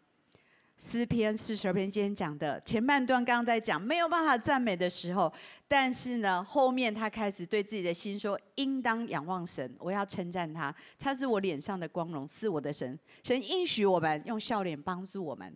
[0.78, 5.32] 诗篇四十二篇今天讲的前半段，刚刚在讲没有办法赞美的时候，
[5.66, 12.98] 但是呢，后面他开始对自己的心说：应当仰望神，我要称赞他，他是我脸上的光荣，是我的神。
[13.24, 15.50] 神应许我们用笑脸帮助我们。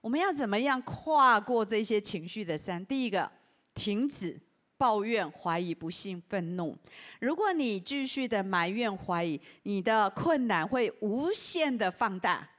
[0.00, 2.84] 我们要怎么样跨过这些情绪的山？
[2.84, 3.30] 第一个，
[3.76, 4.36] 停止
[4.76, 6.76] 抱怨、怀疑、不信、愤怒。
[7.20, 12.50] 如果你继续的埋怨、怀疑，你的困难会无限的放大。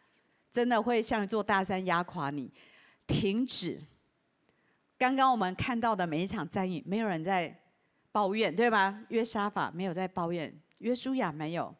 [0.55, 2.49] 真的会像一座大山压垮你。
[3.05, 3.77] 停止。
[4.97, 7.53] 刚刚我们看到的每一场战役，没有人在
[8.13, 9.03] 抱怨，对吧？
[9.09, 11.75] 约沙法没有在抱怨，约书亚没有，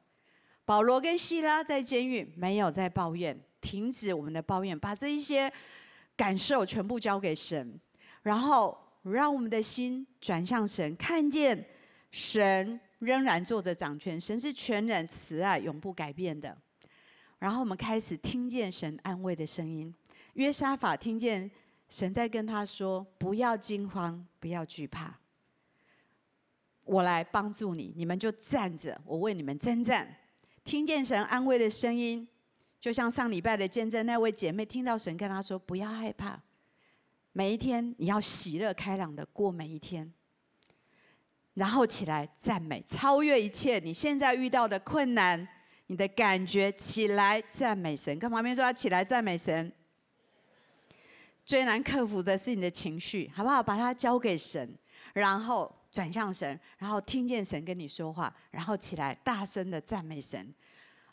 [0.66, 3.40] 保罗跟希拉在监狱没有在抱怨。
[3.62, 5.50] 停止我们的抱怨，把这一些
[6.18, 7.80] 感受全部交给神，
[8.24, 11.66] 然后让我们的心转向神，看见
[12.12, 16.56] 神仍然坐着掌权，神是全然慈爱、永不改变的。
[17.39, 19.93] 然后我们开始听见神安慰的声音。
[20.34, 21.50] 约沙法听见
[21.89, 25.13] 神在跟他说：“不要惊慌，不要惧怕，
[26.84, 27.93] 我来帮助你。
[27.95, 30.17] 你们就站着，我为你们征战。”
[30.63, 32.28] 听见神安慰的声音，
[32.80, 36.41] 就像上礼拜的见证，那位姐妹听到神跟她说：“不要害怕，
[37.34, 40.12] 每一天你要喜乐开朗的过每一天。”
[41.54, 45.48] 然后起来赞美，超越一切你现在遇到的困难。
[45.88, 49.71] 你的感觉起来赞美神，跟旁边说要起来赞美神。
[51.45, 53.62] 最难克服的是你的情绪，好不好？
[53.62, 54.67] 把它交给神，
[55.13, 60.52] 然后转向神，然后听见神跟你说话，然后起来大声的赞美神。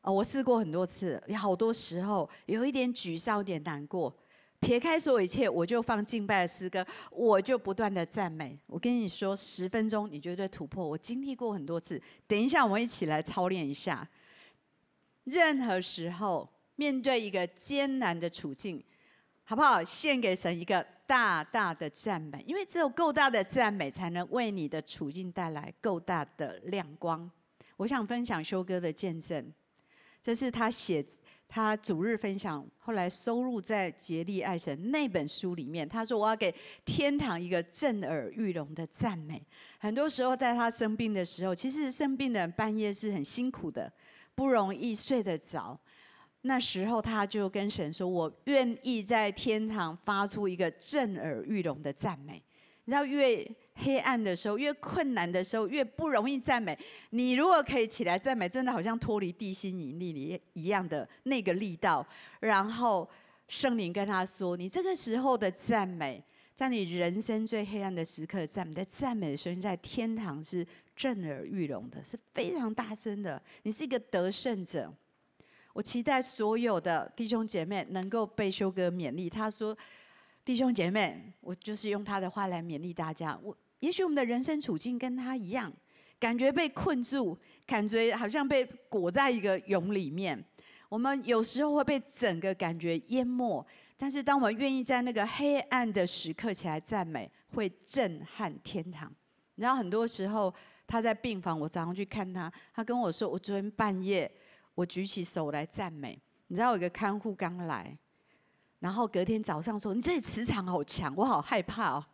[0.00, 4.12] 哦，我试过很多次，有好多时候有一点沮丧，有点难过，
[4.58, 8.58] 撇开所有一切，我就放敬拜的诗歌，我就不断的赞美。
[8.66, 10.88] 我跟你说，十分钟你绝对突破。
[10.88, 14.08] 我经历过很多次，等一下我们一起来操练一下。
[15.24, 18.82] 任何时候面对一个艰难的处境，
[19.44, 19.82] 好不好？
[19.85, 27.30] 献给神一个大大的赞美，因为只有够大的赞美，才能为你的处境带来够大的亮光。
[27.76, 29.52] 我想分享修哥的见证，
[30.22, 31.04] 这是他写
[31.48, 35.87] 他主日分享，后来收录在《竭力爱神》那本书里面。
[35.87, 36.54] 他说：“我要给
[36.85, 39.44] 天堂一个震耳欲聋的赞美。”
[39.78, 43.92] 很多时候，在他生病的时候，其实生病的人半夜是很辛苦的。
[44.34, 45.78] 不容易睡得着，
[46.42, 52.42] 那时候他就跟神说：“我愿意在天堂发出一个震耳欲聋的赞美。”
[52.84, 56.76] 你知道，越黑暗的时候，越困难的时候，越不容易赞美。
[57.10, 62.04] 你如果可以起来赞美，真的好像脱离地心引力里一样的那个力道。
[62.40, 63.08] 然后
[63.46, 66.20] 圣灵跟他说：“你这个时候的赞美，
[66.56, 70.66] 在你人生最黑暗的时刻赞美，在赞美的时候，在天堂是。”
[71.02, 73.42] 震耳欲聋的，是非常大声的。
[73.64, 74.88] 你是一个得胜者，
[75.72, 79.28] 我期待所有的弟兄姐妹能够被修哥勉励。
[79.28, 79.76] 他说
[80.46, 83.36] ：“弟兄姐妹，我就是用他的话来勉励大家。
[83.42, 85.72] 我也许我们的人生处境跟他一样，
[86.20, 87.36] 感觉被困住，
[87.66, 90.40] 感觉好像被裹在一个蛹里面。
[90.88, 99.12] 我们有时候会被整个感觉淹没，但是当我们愿意在那个黑暗的时刻起来赞美，会震撼天堂。
[99.56, 100.54] 然后很多时候。”
[100.92, 104.31] 他在病房，我早上去看他，他跟我说：“我昨天半夜，
[104.74, 106.20] 我举起手来赞美。
[106.48, 107.96] 你知道有个看护刚来，
[108.78, 112.05] 然后隔天早上说：‘你这里磁场好强，我好害怕哦。’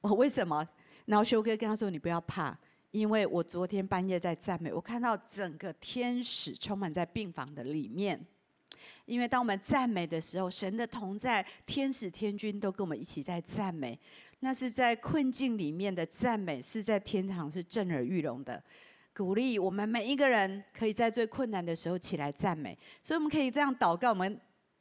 [0.00, 0.66] 我为什么？
[1.04, 2.58] 然后修哥跟他说：‘你不要怕，
[2.92, 8.18] 因为我昨天半夜在赞美，我看到整个天使充满在病房的里面。
[9.04, 14.00] 因为当我们赞美的时候，神的同在，天使天军都跟我们一起在赞美。’
[14.40, 18.62] 那是在困境里面的赞美，是在天堂是震耳欲聋的
[19.14, 19.58] 鼓励。
[19.58, 24.38] 我们每一个人可以在最困难的时候起来赞美，所以我们可以这样祷告，我们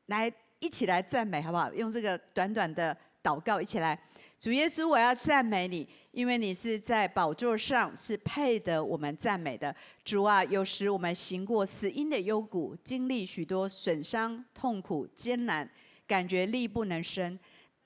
[0.07, 1.73] 来一起来赞美，好不好？
[1.73, 3.97] 用这个短短的祷告一起来。
[4.37, 9.73] 主耶稣，我要赞美你，因为你是在宝座上，是配得我们赞美的。
[10.03, 15.69] 主啊，有时我们行过死荫的幽谷，经历许多损伤、痛苦、艰难，
[16.05, 17.39] 感觉力不能生。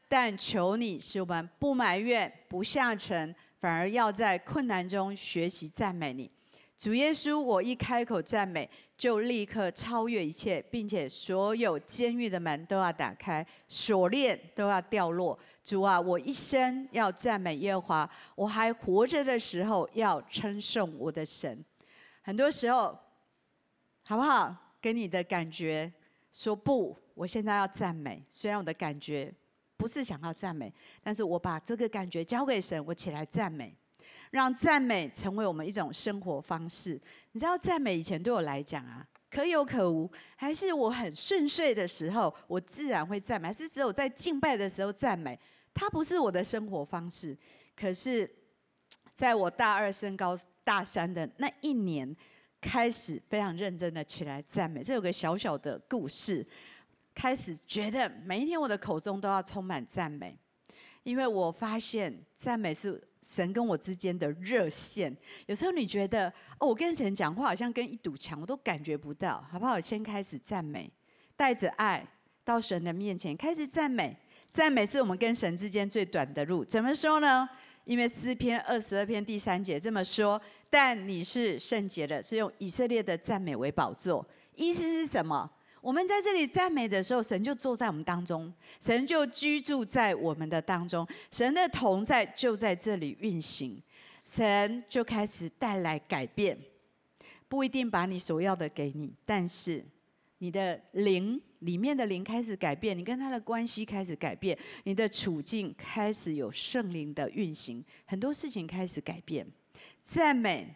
[0.08, 6.32] 但求你使我们不埋怨、不下沉，反而要在困难中学习赞美你，
[6.78, 7.40] 主耶稣。
[7.40, 15.38] 我一开口赞美，就立刻超越一切，并且所有监狱的门都要打开，锁链都要掉落。
[15.62, 21.64] 主啊，我一生要赞美耶和华，我还活着的时候要称颂我的神。
[22.22, 22.98] 很多时候，
[24.04, 24.56] 好不好？
[24.80, 25.92] 给你的感觉
[26.32, 29.34] 说不，我现在要赞美，虽然我的感觉。
[29.78, 33.74] 不是想要赞美，但是我把这个感觉交给神，我起来赞美，
[34.32, 37.00] 让赞美成为我们一种生活方式。
[37.32, 45.40] 你知道，赞美以前对我来讲啊，可有可无，还是我很顺遂的时候，我自然会赞美；还是只有在敬拜的时候赞美，
[45.74, 47.38] 它不是我的生活方式。
[47.76, 48.28] 可是，
[49.14, 52.16] 在我大二升高大三的那一年，
[52.60, 54.82] 开始非常认真的起来赞美。
[54.82, 56.46] 这有个小小的故事。
[57.18, 60.38] 开始觉得每一天我的口中都要充满赞美，
[61.02, 65.18] 因为我发现赞美是神跟我之间的热线。
[65.48, 69.80] 有时候你觉得哦，我跟神讲话好像跟一堵墙，我都感觉不到，好不好？
[69.80, 70.88] 先开始赞美，
[71.36, 72.08] 带着爱，
[72.44, 74.16] 到神的面前，开始赞美。
[74.52, 76.64] 赞美是我们跟神之间最短的路。
[76.64, 77.50] 怎么说呢？
[77.86, 80.40] 因为诗篇二十二篇第三节这么说
[80.70, 84.24] ：“但你是圣洁的，是用以色列的赞美为宝座。”
[84.56, 85.50] 意思是什么？
[85.88, 93.82] 我们在这里赞美的时候，神就坐在我们当中，神就居住在我们的当中，神的同在就在这里运行，
[94.26, 96.58] 神就开始带来改变。
[97.48, 99.82] 不一定把你所要的给你，但是
[100.40, 109.48] 你的灵里面的灵开始改变，你跟他的关系开始改变，你的处境开始有圣灵的运行，很多事情开始改变。
[110.02, 110.76] 赞美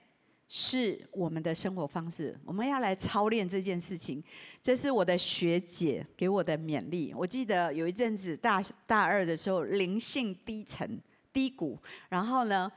[0.53, 4.21] 是我们的生活方式，我们要来操练这件事情。
[4.61, 7.13] 这是我的学姐给我的勉励。
[7.15, 10.99] 我记得有一阵子大大二的时候，灵性低沉
[11.31, 11.79] 低谷，
[12.09, 12.69] 然后呢，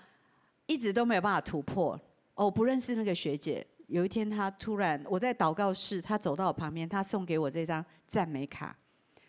[0.66, 2.00] 一直都没有办法突破。
[2.36, 3.66] 哦，不认识那个学姐。
[3.88, 8.78] 有一天，她突然我在祷告室，她走到我旁边，她送给我这张赞美卡，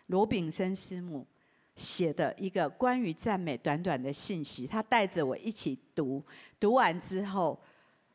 [0.06, 1.26] 罗炳生师母
[1.74, 4.68] 写的一个关于赞美短短的信息。
[4.68, 6.24] 她带着我一起读，
[6.60, 7.60] 读完之后，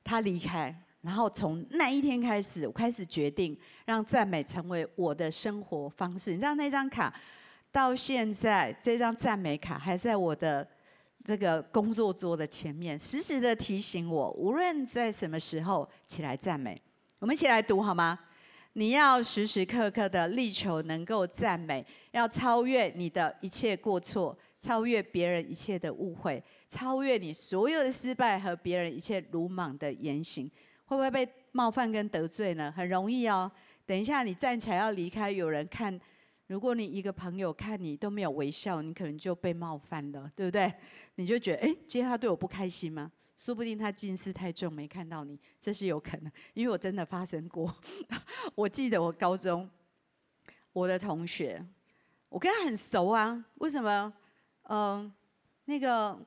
[0.04, 6.32] 他离开，然后从那一天开始，我开始决定让赞美成为我的生活方式。
[6.32, 7.14] 你知道那张卡
[7.72, 10.68] 到现在，这张赞美卡还在我的。
[11.24, 16.82] 这个工作桌的前面，时时的提醒我，无论在什么时候起来赞美。
[17.20, 18.18] 我们一起来读好吗？
[18.74, 30.50] 你要时时刻刻的力求能够赞美，要超越你的一切过错，超越别人一切的误会，超越你所有的失败和别人一切鲁莽的言行。
[30.86, 32.74] 会不会被冒犯跟得罪呢？
[32.76, 33.52] 很容易哦。
[33.86, 36.00] 等一下你站起来要离开，有人看。
[36.48, 40.74] 如果你一个朋友看你都没有微笑，你可能就被冒犯了，对不对？
[41.16, 43.12] 你就觉得，哎，今天他对我不开心吗？
[43.36, 46.32] 说不定他近视太重没看到你，这是有可能。
[46.54, 47.74] 因为我真的发生过。
[48.56, 49.70] 我记得我高中
[50.74, 51.66] 我的同学，
[52.30, 54.14] 我跟他很熟啊，为什么？
[54.64, 55.12] 嗯、
[55.66, 56.20] 那个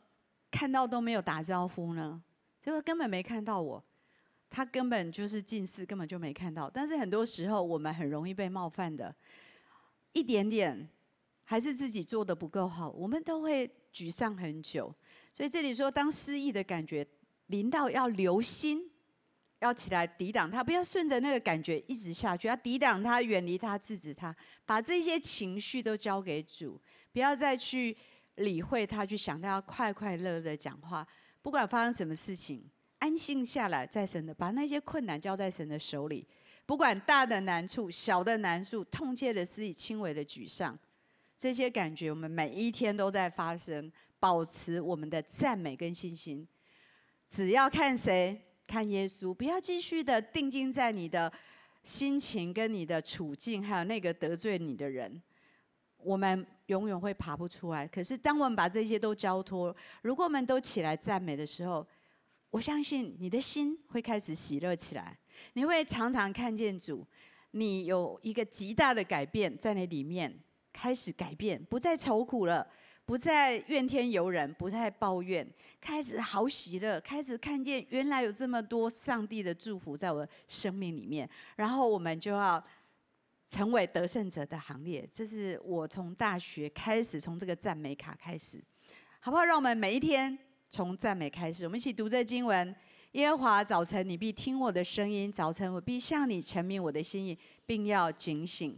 [0.55, 2.23] 看到都没有打招呼呢？
[2.63, 3.85] 结果根本没看到我，
[4.49, 6.71] 他根本就是近视，根本就没看到。
[6.71, 9.13] 但是很多时候我们很容易被冒犯的。
[10.13, 10.89] 一点点，
[11.43, 14.95] 还是自己做的不够好，我们都会沮丧很久。
[15.33, 17.05] 所以这里说，当失意的感觉
[17.47, 18.89] 临到，要留心，
[19.59, 24.33] 要起来抵挡它，不要顺着那个感觉一直下去，要抵挡它，远离它，制止它，
[24.65, 26.81] 把这些情绪都交给主，
[27.13, 27.97] 不要再去
[28.37, 31.07] 理会他，去想他，要快快乐乐的讲话。
[31.43, 32.69] 不管发生什么事情，
[32.99, 36.27] 安心下来，在神的，把那些困难交在神的手里。
[36.67, 40.79] 不管大的难处、小的难处、痛切的失意、轻微的沮丧，
[41.37, 43.93] 这些感觉我们每一天都在发生。
[44.21, 46.49] 保持我们的赞美跟信心，
[47.29, 48.41] 只要看谁？
[48.67, 51.31] 看耶稣，不要继续的定睛在你的
[51.83, 55.23] 心情跟你的处境，还有那个得罪你的人，
[55.99, 57.87] 我们永远会爬不出来。
[57.87, 61.87] 可是当我们把这些都交托，如果我们都起来赞美的时候，
[62.51, 65.19] 我相信你的心会开始喜乐起来。
[65.55, 67.05] 你会常常看见主，
[67.51, 70.33] 你有一个极大的改变在你里面
[70.73, 72.67] 开始改变，不再愁苦了，
[73.05, 75.47] 不再怨天尤人，不再抱怨，
[75.81, 82.65] 开始好喜乐，开始看见原来有这么多上帝的祝福在我生命里面，然后我们就要
[83.49, 85.09] 成为得胜者的行列。
[85.13, 88.63] 这是我从大学开始，从这个赞美卡开始，
[89.21, 89.45] 好不好？
[89.45, 90.39] 让我们每一天
[90.69, 92.75] 从赞美开始，我们一起读这经文。
[93.13, 98.77] 耶和华，早晨你必听我的声音，早晨我必向你陈明我的心意，并要警醒。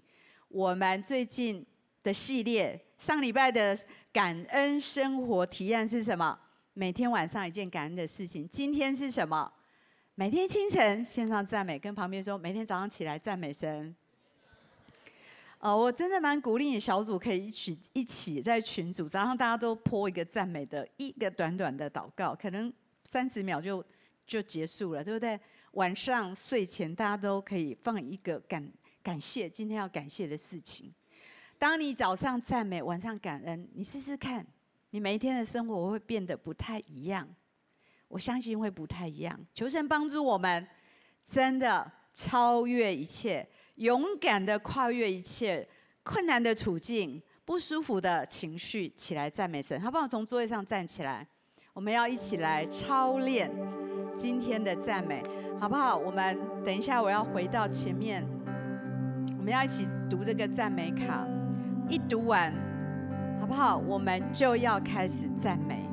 [0.49, 1.65] 我们最近
[2.03, 3.75] 的系列，上礼拜的
[4.13, 6.39] 感恩生活提案是什么？
[6.75, 8.47] 每天晚上一件感恩的事情。
[8.47, 9.51] 今天是什么？
[10.15, 13.97] 每天清晨献上赞美，跟旁边说，每天早上起来赞美神。
[15.67, 22.73] 哦，我真的蛮鼓励你小组可以一起一起在群组，早上大家都泼一个赞美的一个短短的祷告，可能
[23.05, 23.85] 三十秒就。
[24.29, 25.39] 就结束了，对不对？
[25.75, 30.93] 晚上睡前，大家都可以放一个感感谢，今天要感谢的事情。
[31.61, 34.45] 当你早上赞美，晚上感恩，你试试看，
[34.91, 37.25] 你每一天的生活会变得不太一样。
[38.09, 39.47] 我相信会不太一样。
[39.55, 40.67] 求神帮助我们，
[41.23, 45.67] 真的超越一切，勇敢的跨越一切
[46.03, 49.81] 困难的处境、不舒服的情绪，起来赞美神。
[49.81, 50.07] 好不好？
[50.07, 51.27] 从座位上站起来，
[51.73, 53.51] 我们要一起来操练。
[54.15, 55.23] 今天的赞美，
[55.61, 55.95] 好不好？
[55.95, 58.27] 我们等一下，我要回到前面，
[59.39, 61.27] 我们要一起读这个赞美卡。
[61.89, 62.51] 一读完，
[63.39, 63.77] 好不好？
[63.77, 65.85] 我们就要开始赞美，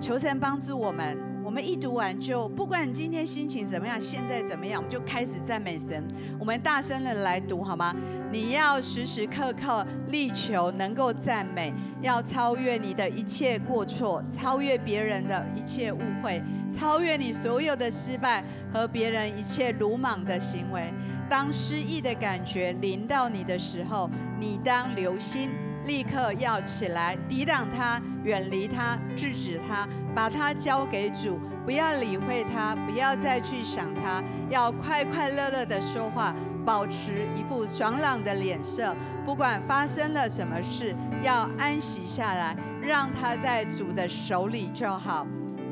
[0.00, 1.29] 求神帮助我们。
[1.42, 6.06] 我们一读完就，不管你今天心情怎么样，现在怎么样，我们就开始赞美神。
[6.38, 7.94] 我们大声的来读好吗？
[8.30, 11.72] 你要时时刻刻力求能够赞美，
[12.02, 20.92] 要超越你的一切过错，超越别人的一切误会，超越你所有的失败和别人一切鲁莽的行为。
[21.28, 25.50] 当失意的感觉临到你的时候，你当留心。
[25.84, 38.94] 立刻要起来抵挡他，远离他，制止他，把他交给主，不要理会他，不要再去想他，要快快乐乐的说话，保持一副爽朗的脸色。
[39.24, 45.26] 不管发生了什么事，要安息下来，让他在主的手里就好。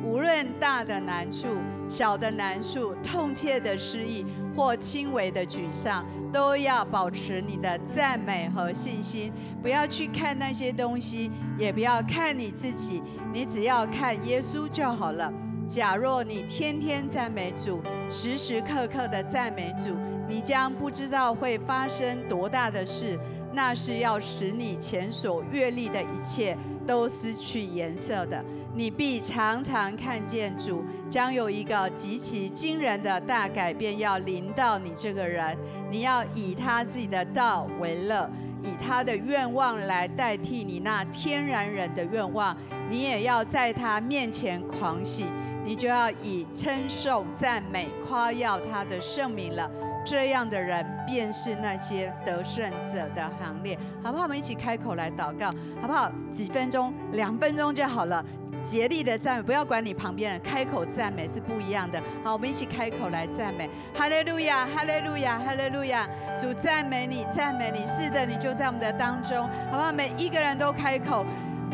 [0.04, 1.48] 无论大的难处、
[1.88, 4.24] 小的难处、痛切的失意
[4.58, 9.32] 或轻微的沮丧，都要保持你的赞美和信心。
[9.62, 13.00] 不要去看那些东西，也不要看你自己，
[13.32, 15.32] 你只要看耶稣就好了。
[15.68, 17.80] 假若你天天赞美主，
[18.10, 19.94] 时时刻刻的赞美主，
[20.28, 23.16] 你将不知道会发生多大的事。
[23.52, 28.44] 那是要使你前所阅历的一切都失去颜色的。
[28.78, 35.58] 你必常常看见主将有一个极其惊人的大改变要临到你这个人。
[35.90, 38.30] 你要以他自己的道为乐，
[38.62, 42.56] 以他的愿望来代替你那天然人的愿望。
[42.88, 45.26] 你也要在他面前狂喜，
[45.64, 49.68] 你就要以称颂、赞美、夸耀他的圣名了。
[50.06, 54.22] 这样的人便是那些得胜者的行列，好不好？
[54.22, 55.48] 我们一起开口来祷告，
[55.82, 56.08] 好不好？
[56.30, 58.24] 几分钟，两分钟就好了。
[58.68, 61.98] 竭力的赞美，不要管你旁边人，开口赞美是不一样的。
[62.22, 66.06] 好，我们一起开口来赞美，哈利路亚，哈利路亚，哈利路亚。
[66.38, 69.90] 主赞美你，赞美你，是的，你就在我们的当中，好不好？
[69.90, 71.24] 每一个人都开口。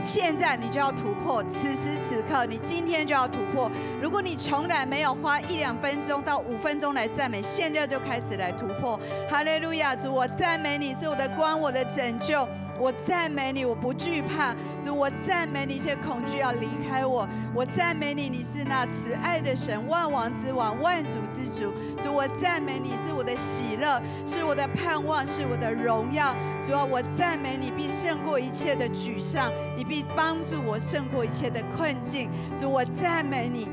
[0.03, 3.71] 现在你就要突破，此时此刻你今天就要突破。
[4.03, 8.99] 如果你从来没有花一两分钟到五分钟来赞美，现在就开始来突破。
[9.29, 12.47] 哈利路亚，主，我赞美你是我的光，我的拯救。
[12.81, 14.55] 我赞美你，我不惧怕。
[14.83, 17.29] 主，我赞美你，一切恐惧要离开我。
[17.55, 21.73] 我赞美你，你是那慈爱的神，万王之王，万主之主。
[22.03, 26.35] 主，我赞美你，是我的喜乐，是我的盼望，是我的荣耀。
[26.63, 32.29] 主啊，我赞美你，必胜过一切的沮丧，你必帮助我胜过一切的困境。
[32.59, 33.69] 主，我赞美你。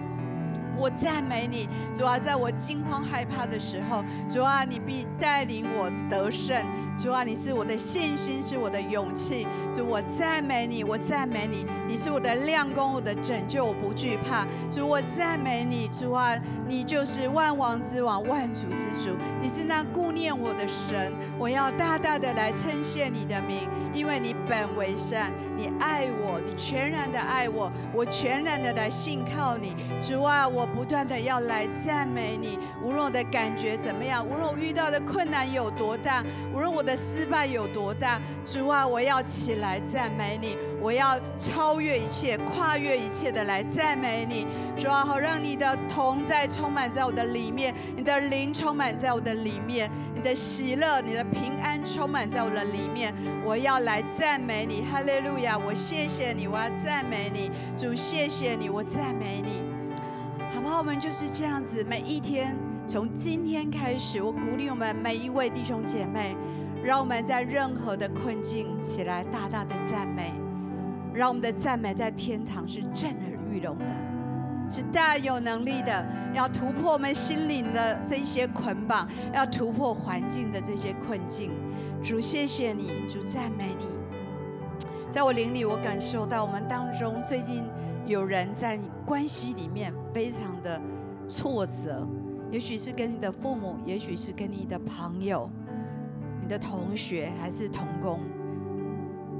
[0.81, 6.57] 我赞美你，主啊，在我惊慌害怕的时候，主啊，你必带领我得胜。
[6.97, 9.47] 主啊，你是我的信心，是我的勇气。
[9.71, 14.47] 主，我赞美你，我赞美你，你是我的亮光，我的拯救，我不惧怕。
[14.71, 16.35] 主，我赞美你，主啊，
[16.67, 21.13] 你就是万王之王，万主之主，你是那顾念我的神。
[21.37, 29.73] 我要大大的来称谢你的名，因为你本为善，你爱我，你全然的爱我，我全然的来信靠你。
[30.01, 30.67] 主啊，我。
[30.81, 36.23] 不断的要来赞美你，无论我的感觉怎么样，无论我遇到的困难有多大，
[36.55, 53.13] 无论我的失败有多大，主啊，我要起来赞美你，我要超越一切，跨越一切的来赞美你，主啊，好让你的同在充满在我的里面，你的灵充满在我的里面，你的喜乐、你的平安充满在我的里面，
[53.45, 59.61] 我要来赞美你，哈利路亚，我谢谢你，我要赞美你，主，谢谢你，我赞美你。
[60.53, 60.79] 好不好？
[60.79, 62.55] 我们就是这样子，每一天，
[62.87, 66.35] 从今天开始，我鼓励我们每一位弟兄姐妹，
[66.83, 70.33] 让我们在任何的困境起来大大的赞美，
[71.13, 73.85] 让我们的赞美在天堂是震耳欲聋的，
[74.69, 81.51] 是大有能力的，要突破我们心灵的这些捆绑，要突破环境的这些困境。
[82.03, 83.85] 主，谢谢你，主赞美你。
[85.09, 87.63] 在我灵里，我感受到我们当中最近。
[88.07, 90.81] 有人在关系里面非常的
[91.29, 92.05] 挫折，
[92.51, 95.49] 也许是跟你的父母，也许是跟你的朋友、
[96.41, 98.19] 你的同学还是同工。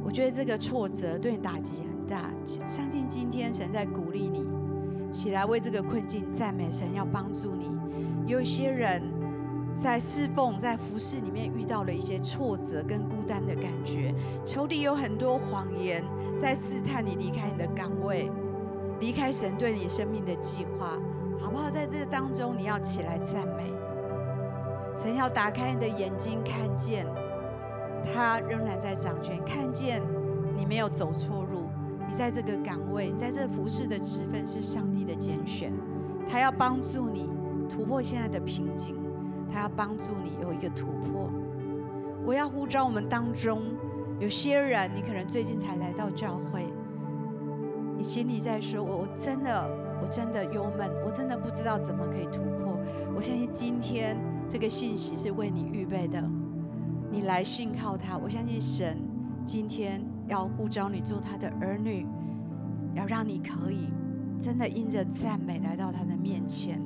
[0.03, 2.31] 我觉得这个挫折对你打击很大。
[2.45, 4.45] 相信今天神在鼓励你，
[5.11, 7.71] 起来为这个困境赞美神，要帮助你。
[8.25, 9.01] 有一些人
[9.71, 14.13] 在侍奉、在服侍里面遇到了一些挫折跟孤单的感觉，
[14.45, 16.03] 仇敌有很多谎言
[16.37, 18.29] 在试探你离开你的岗位。
[18.99, 20.99] 离开神对你生命的计划，
[21.39, 21.69] 好不好？
[21.71, 23.73] 在这当中，你要起来赞美。
[24.95, 27.07] 神要打开你的眼睛，看见
[28.03, 30.01] 他仍然在掌权，看见
[30.55, 31.69] 你没有走错路。
[32.07, 35.71] 你在这个岗位，你在这服侍的职分是上帝的拣选。
[36.27, 37.29] 他要帮助你
[37.69, 38.95] 突破现在的瓶颈，
[39.51, 41.29] 他要帮助你有一个突破。
[42.25, 43.61] 我要呼召我们当中
[44.19, 46.65] 有些人，你可能最近才来到教会。
[47.97, 49.69] 你心里在说：“我我真的
[50.01, 52.77] 我真的忧闷，我真的不知道怎么可以突破。
[53.15, 54.17] 我相信今天
[54.49, 56.21] 这个信息是为你预备的，
[57.11, 58.17] 你来信靠他。
[58.17, 58.97] 我相信神
[59.43, 62.07] 今天要呼召你做他的儿女，
[62.95, 63.89] 要让你可以
[64.39, 66.81] 真的因着赞美来到他的面前，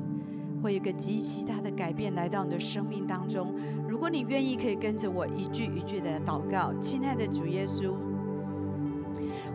[0.64, 3.54] 会有一个极其大的改变来到你的生命当中。
[3.88, 6.74] 如果你愿意，可以跟着我一句一句的祷告。
[6.82, 7.94] 亲爱的主耶稣，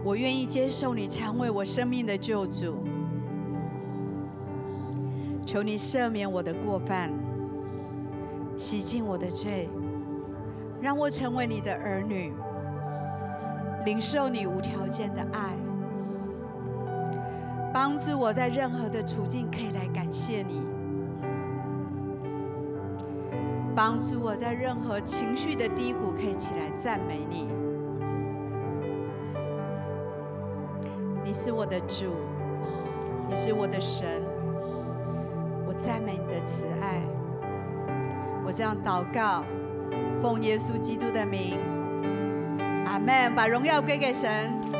[0.04, 2.76] 我愿意接受你成为我生命的救主。
[5.44, 7.10] 求你赦免我的过犯，
[8.56, 9.68] 洗净我的罪，
[10.80, 12.32] 让我成为你的儿女，
[13.84, 15.54] 领受你无条件的爱，
[17.72, 20.62] 帮助我在任何的处境可以来感谢你，
[23.76, 27.48] 帮助我在任何情绪的低谷可以起来赞美你。
[31.22, 32.06] 你是我的主，
[33.28, 34.22] 你是我的神。
[35.68, 37.00] 我赞美你的慈爱，
[38.44, 39.44] 我这样祷告，
[40.22, 41.58] 奉耶稣基督的名，
[42.86, 43.34] 阿门。
[43.34, 44.70] 把荣耀归给神。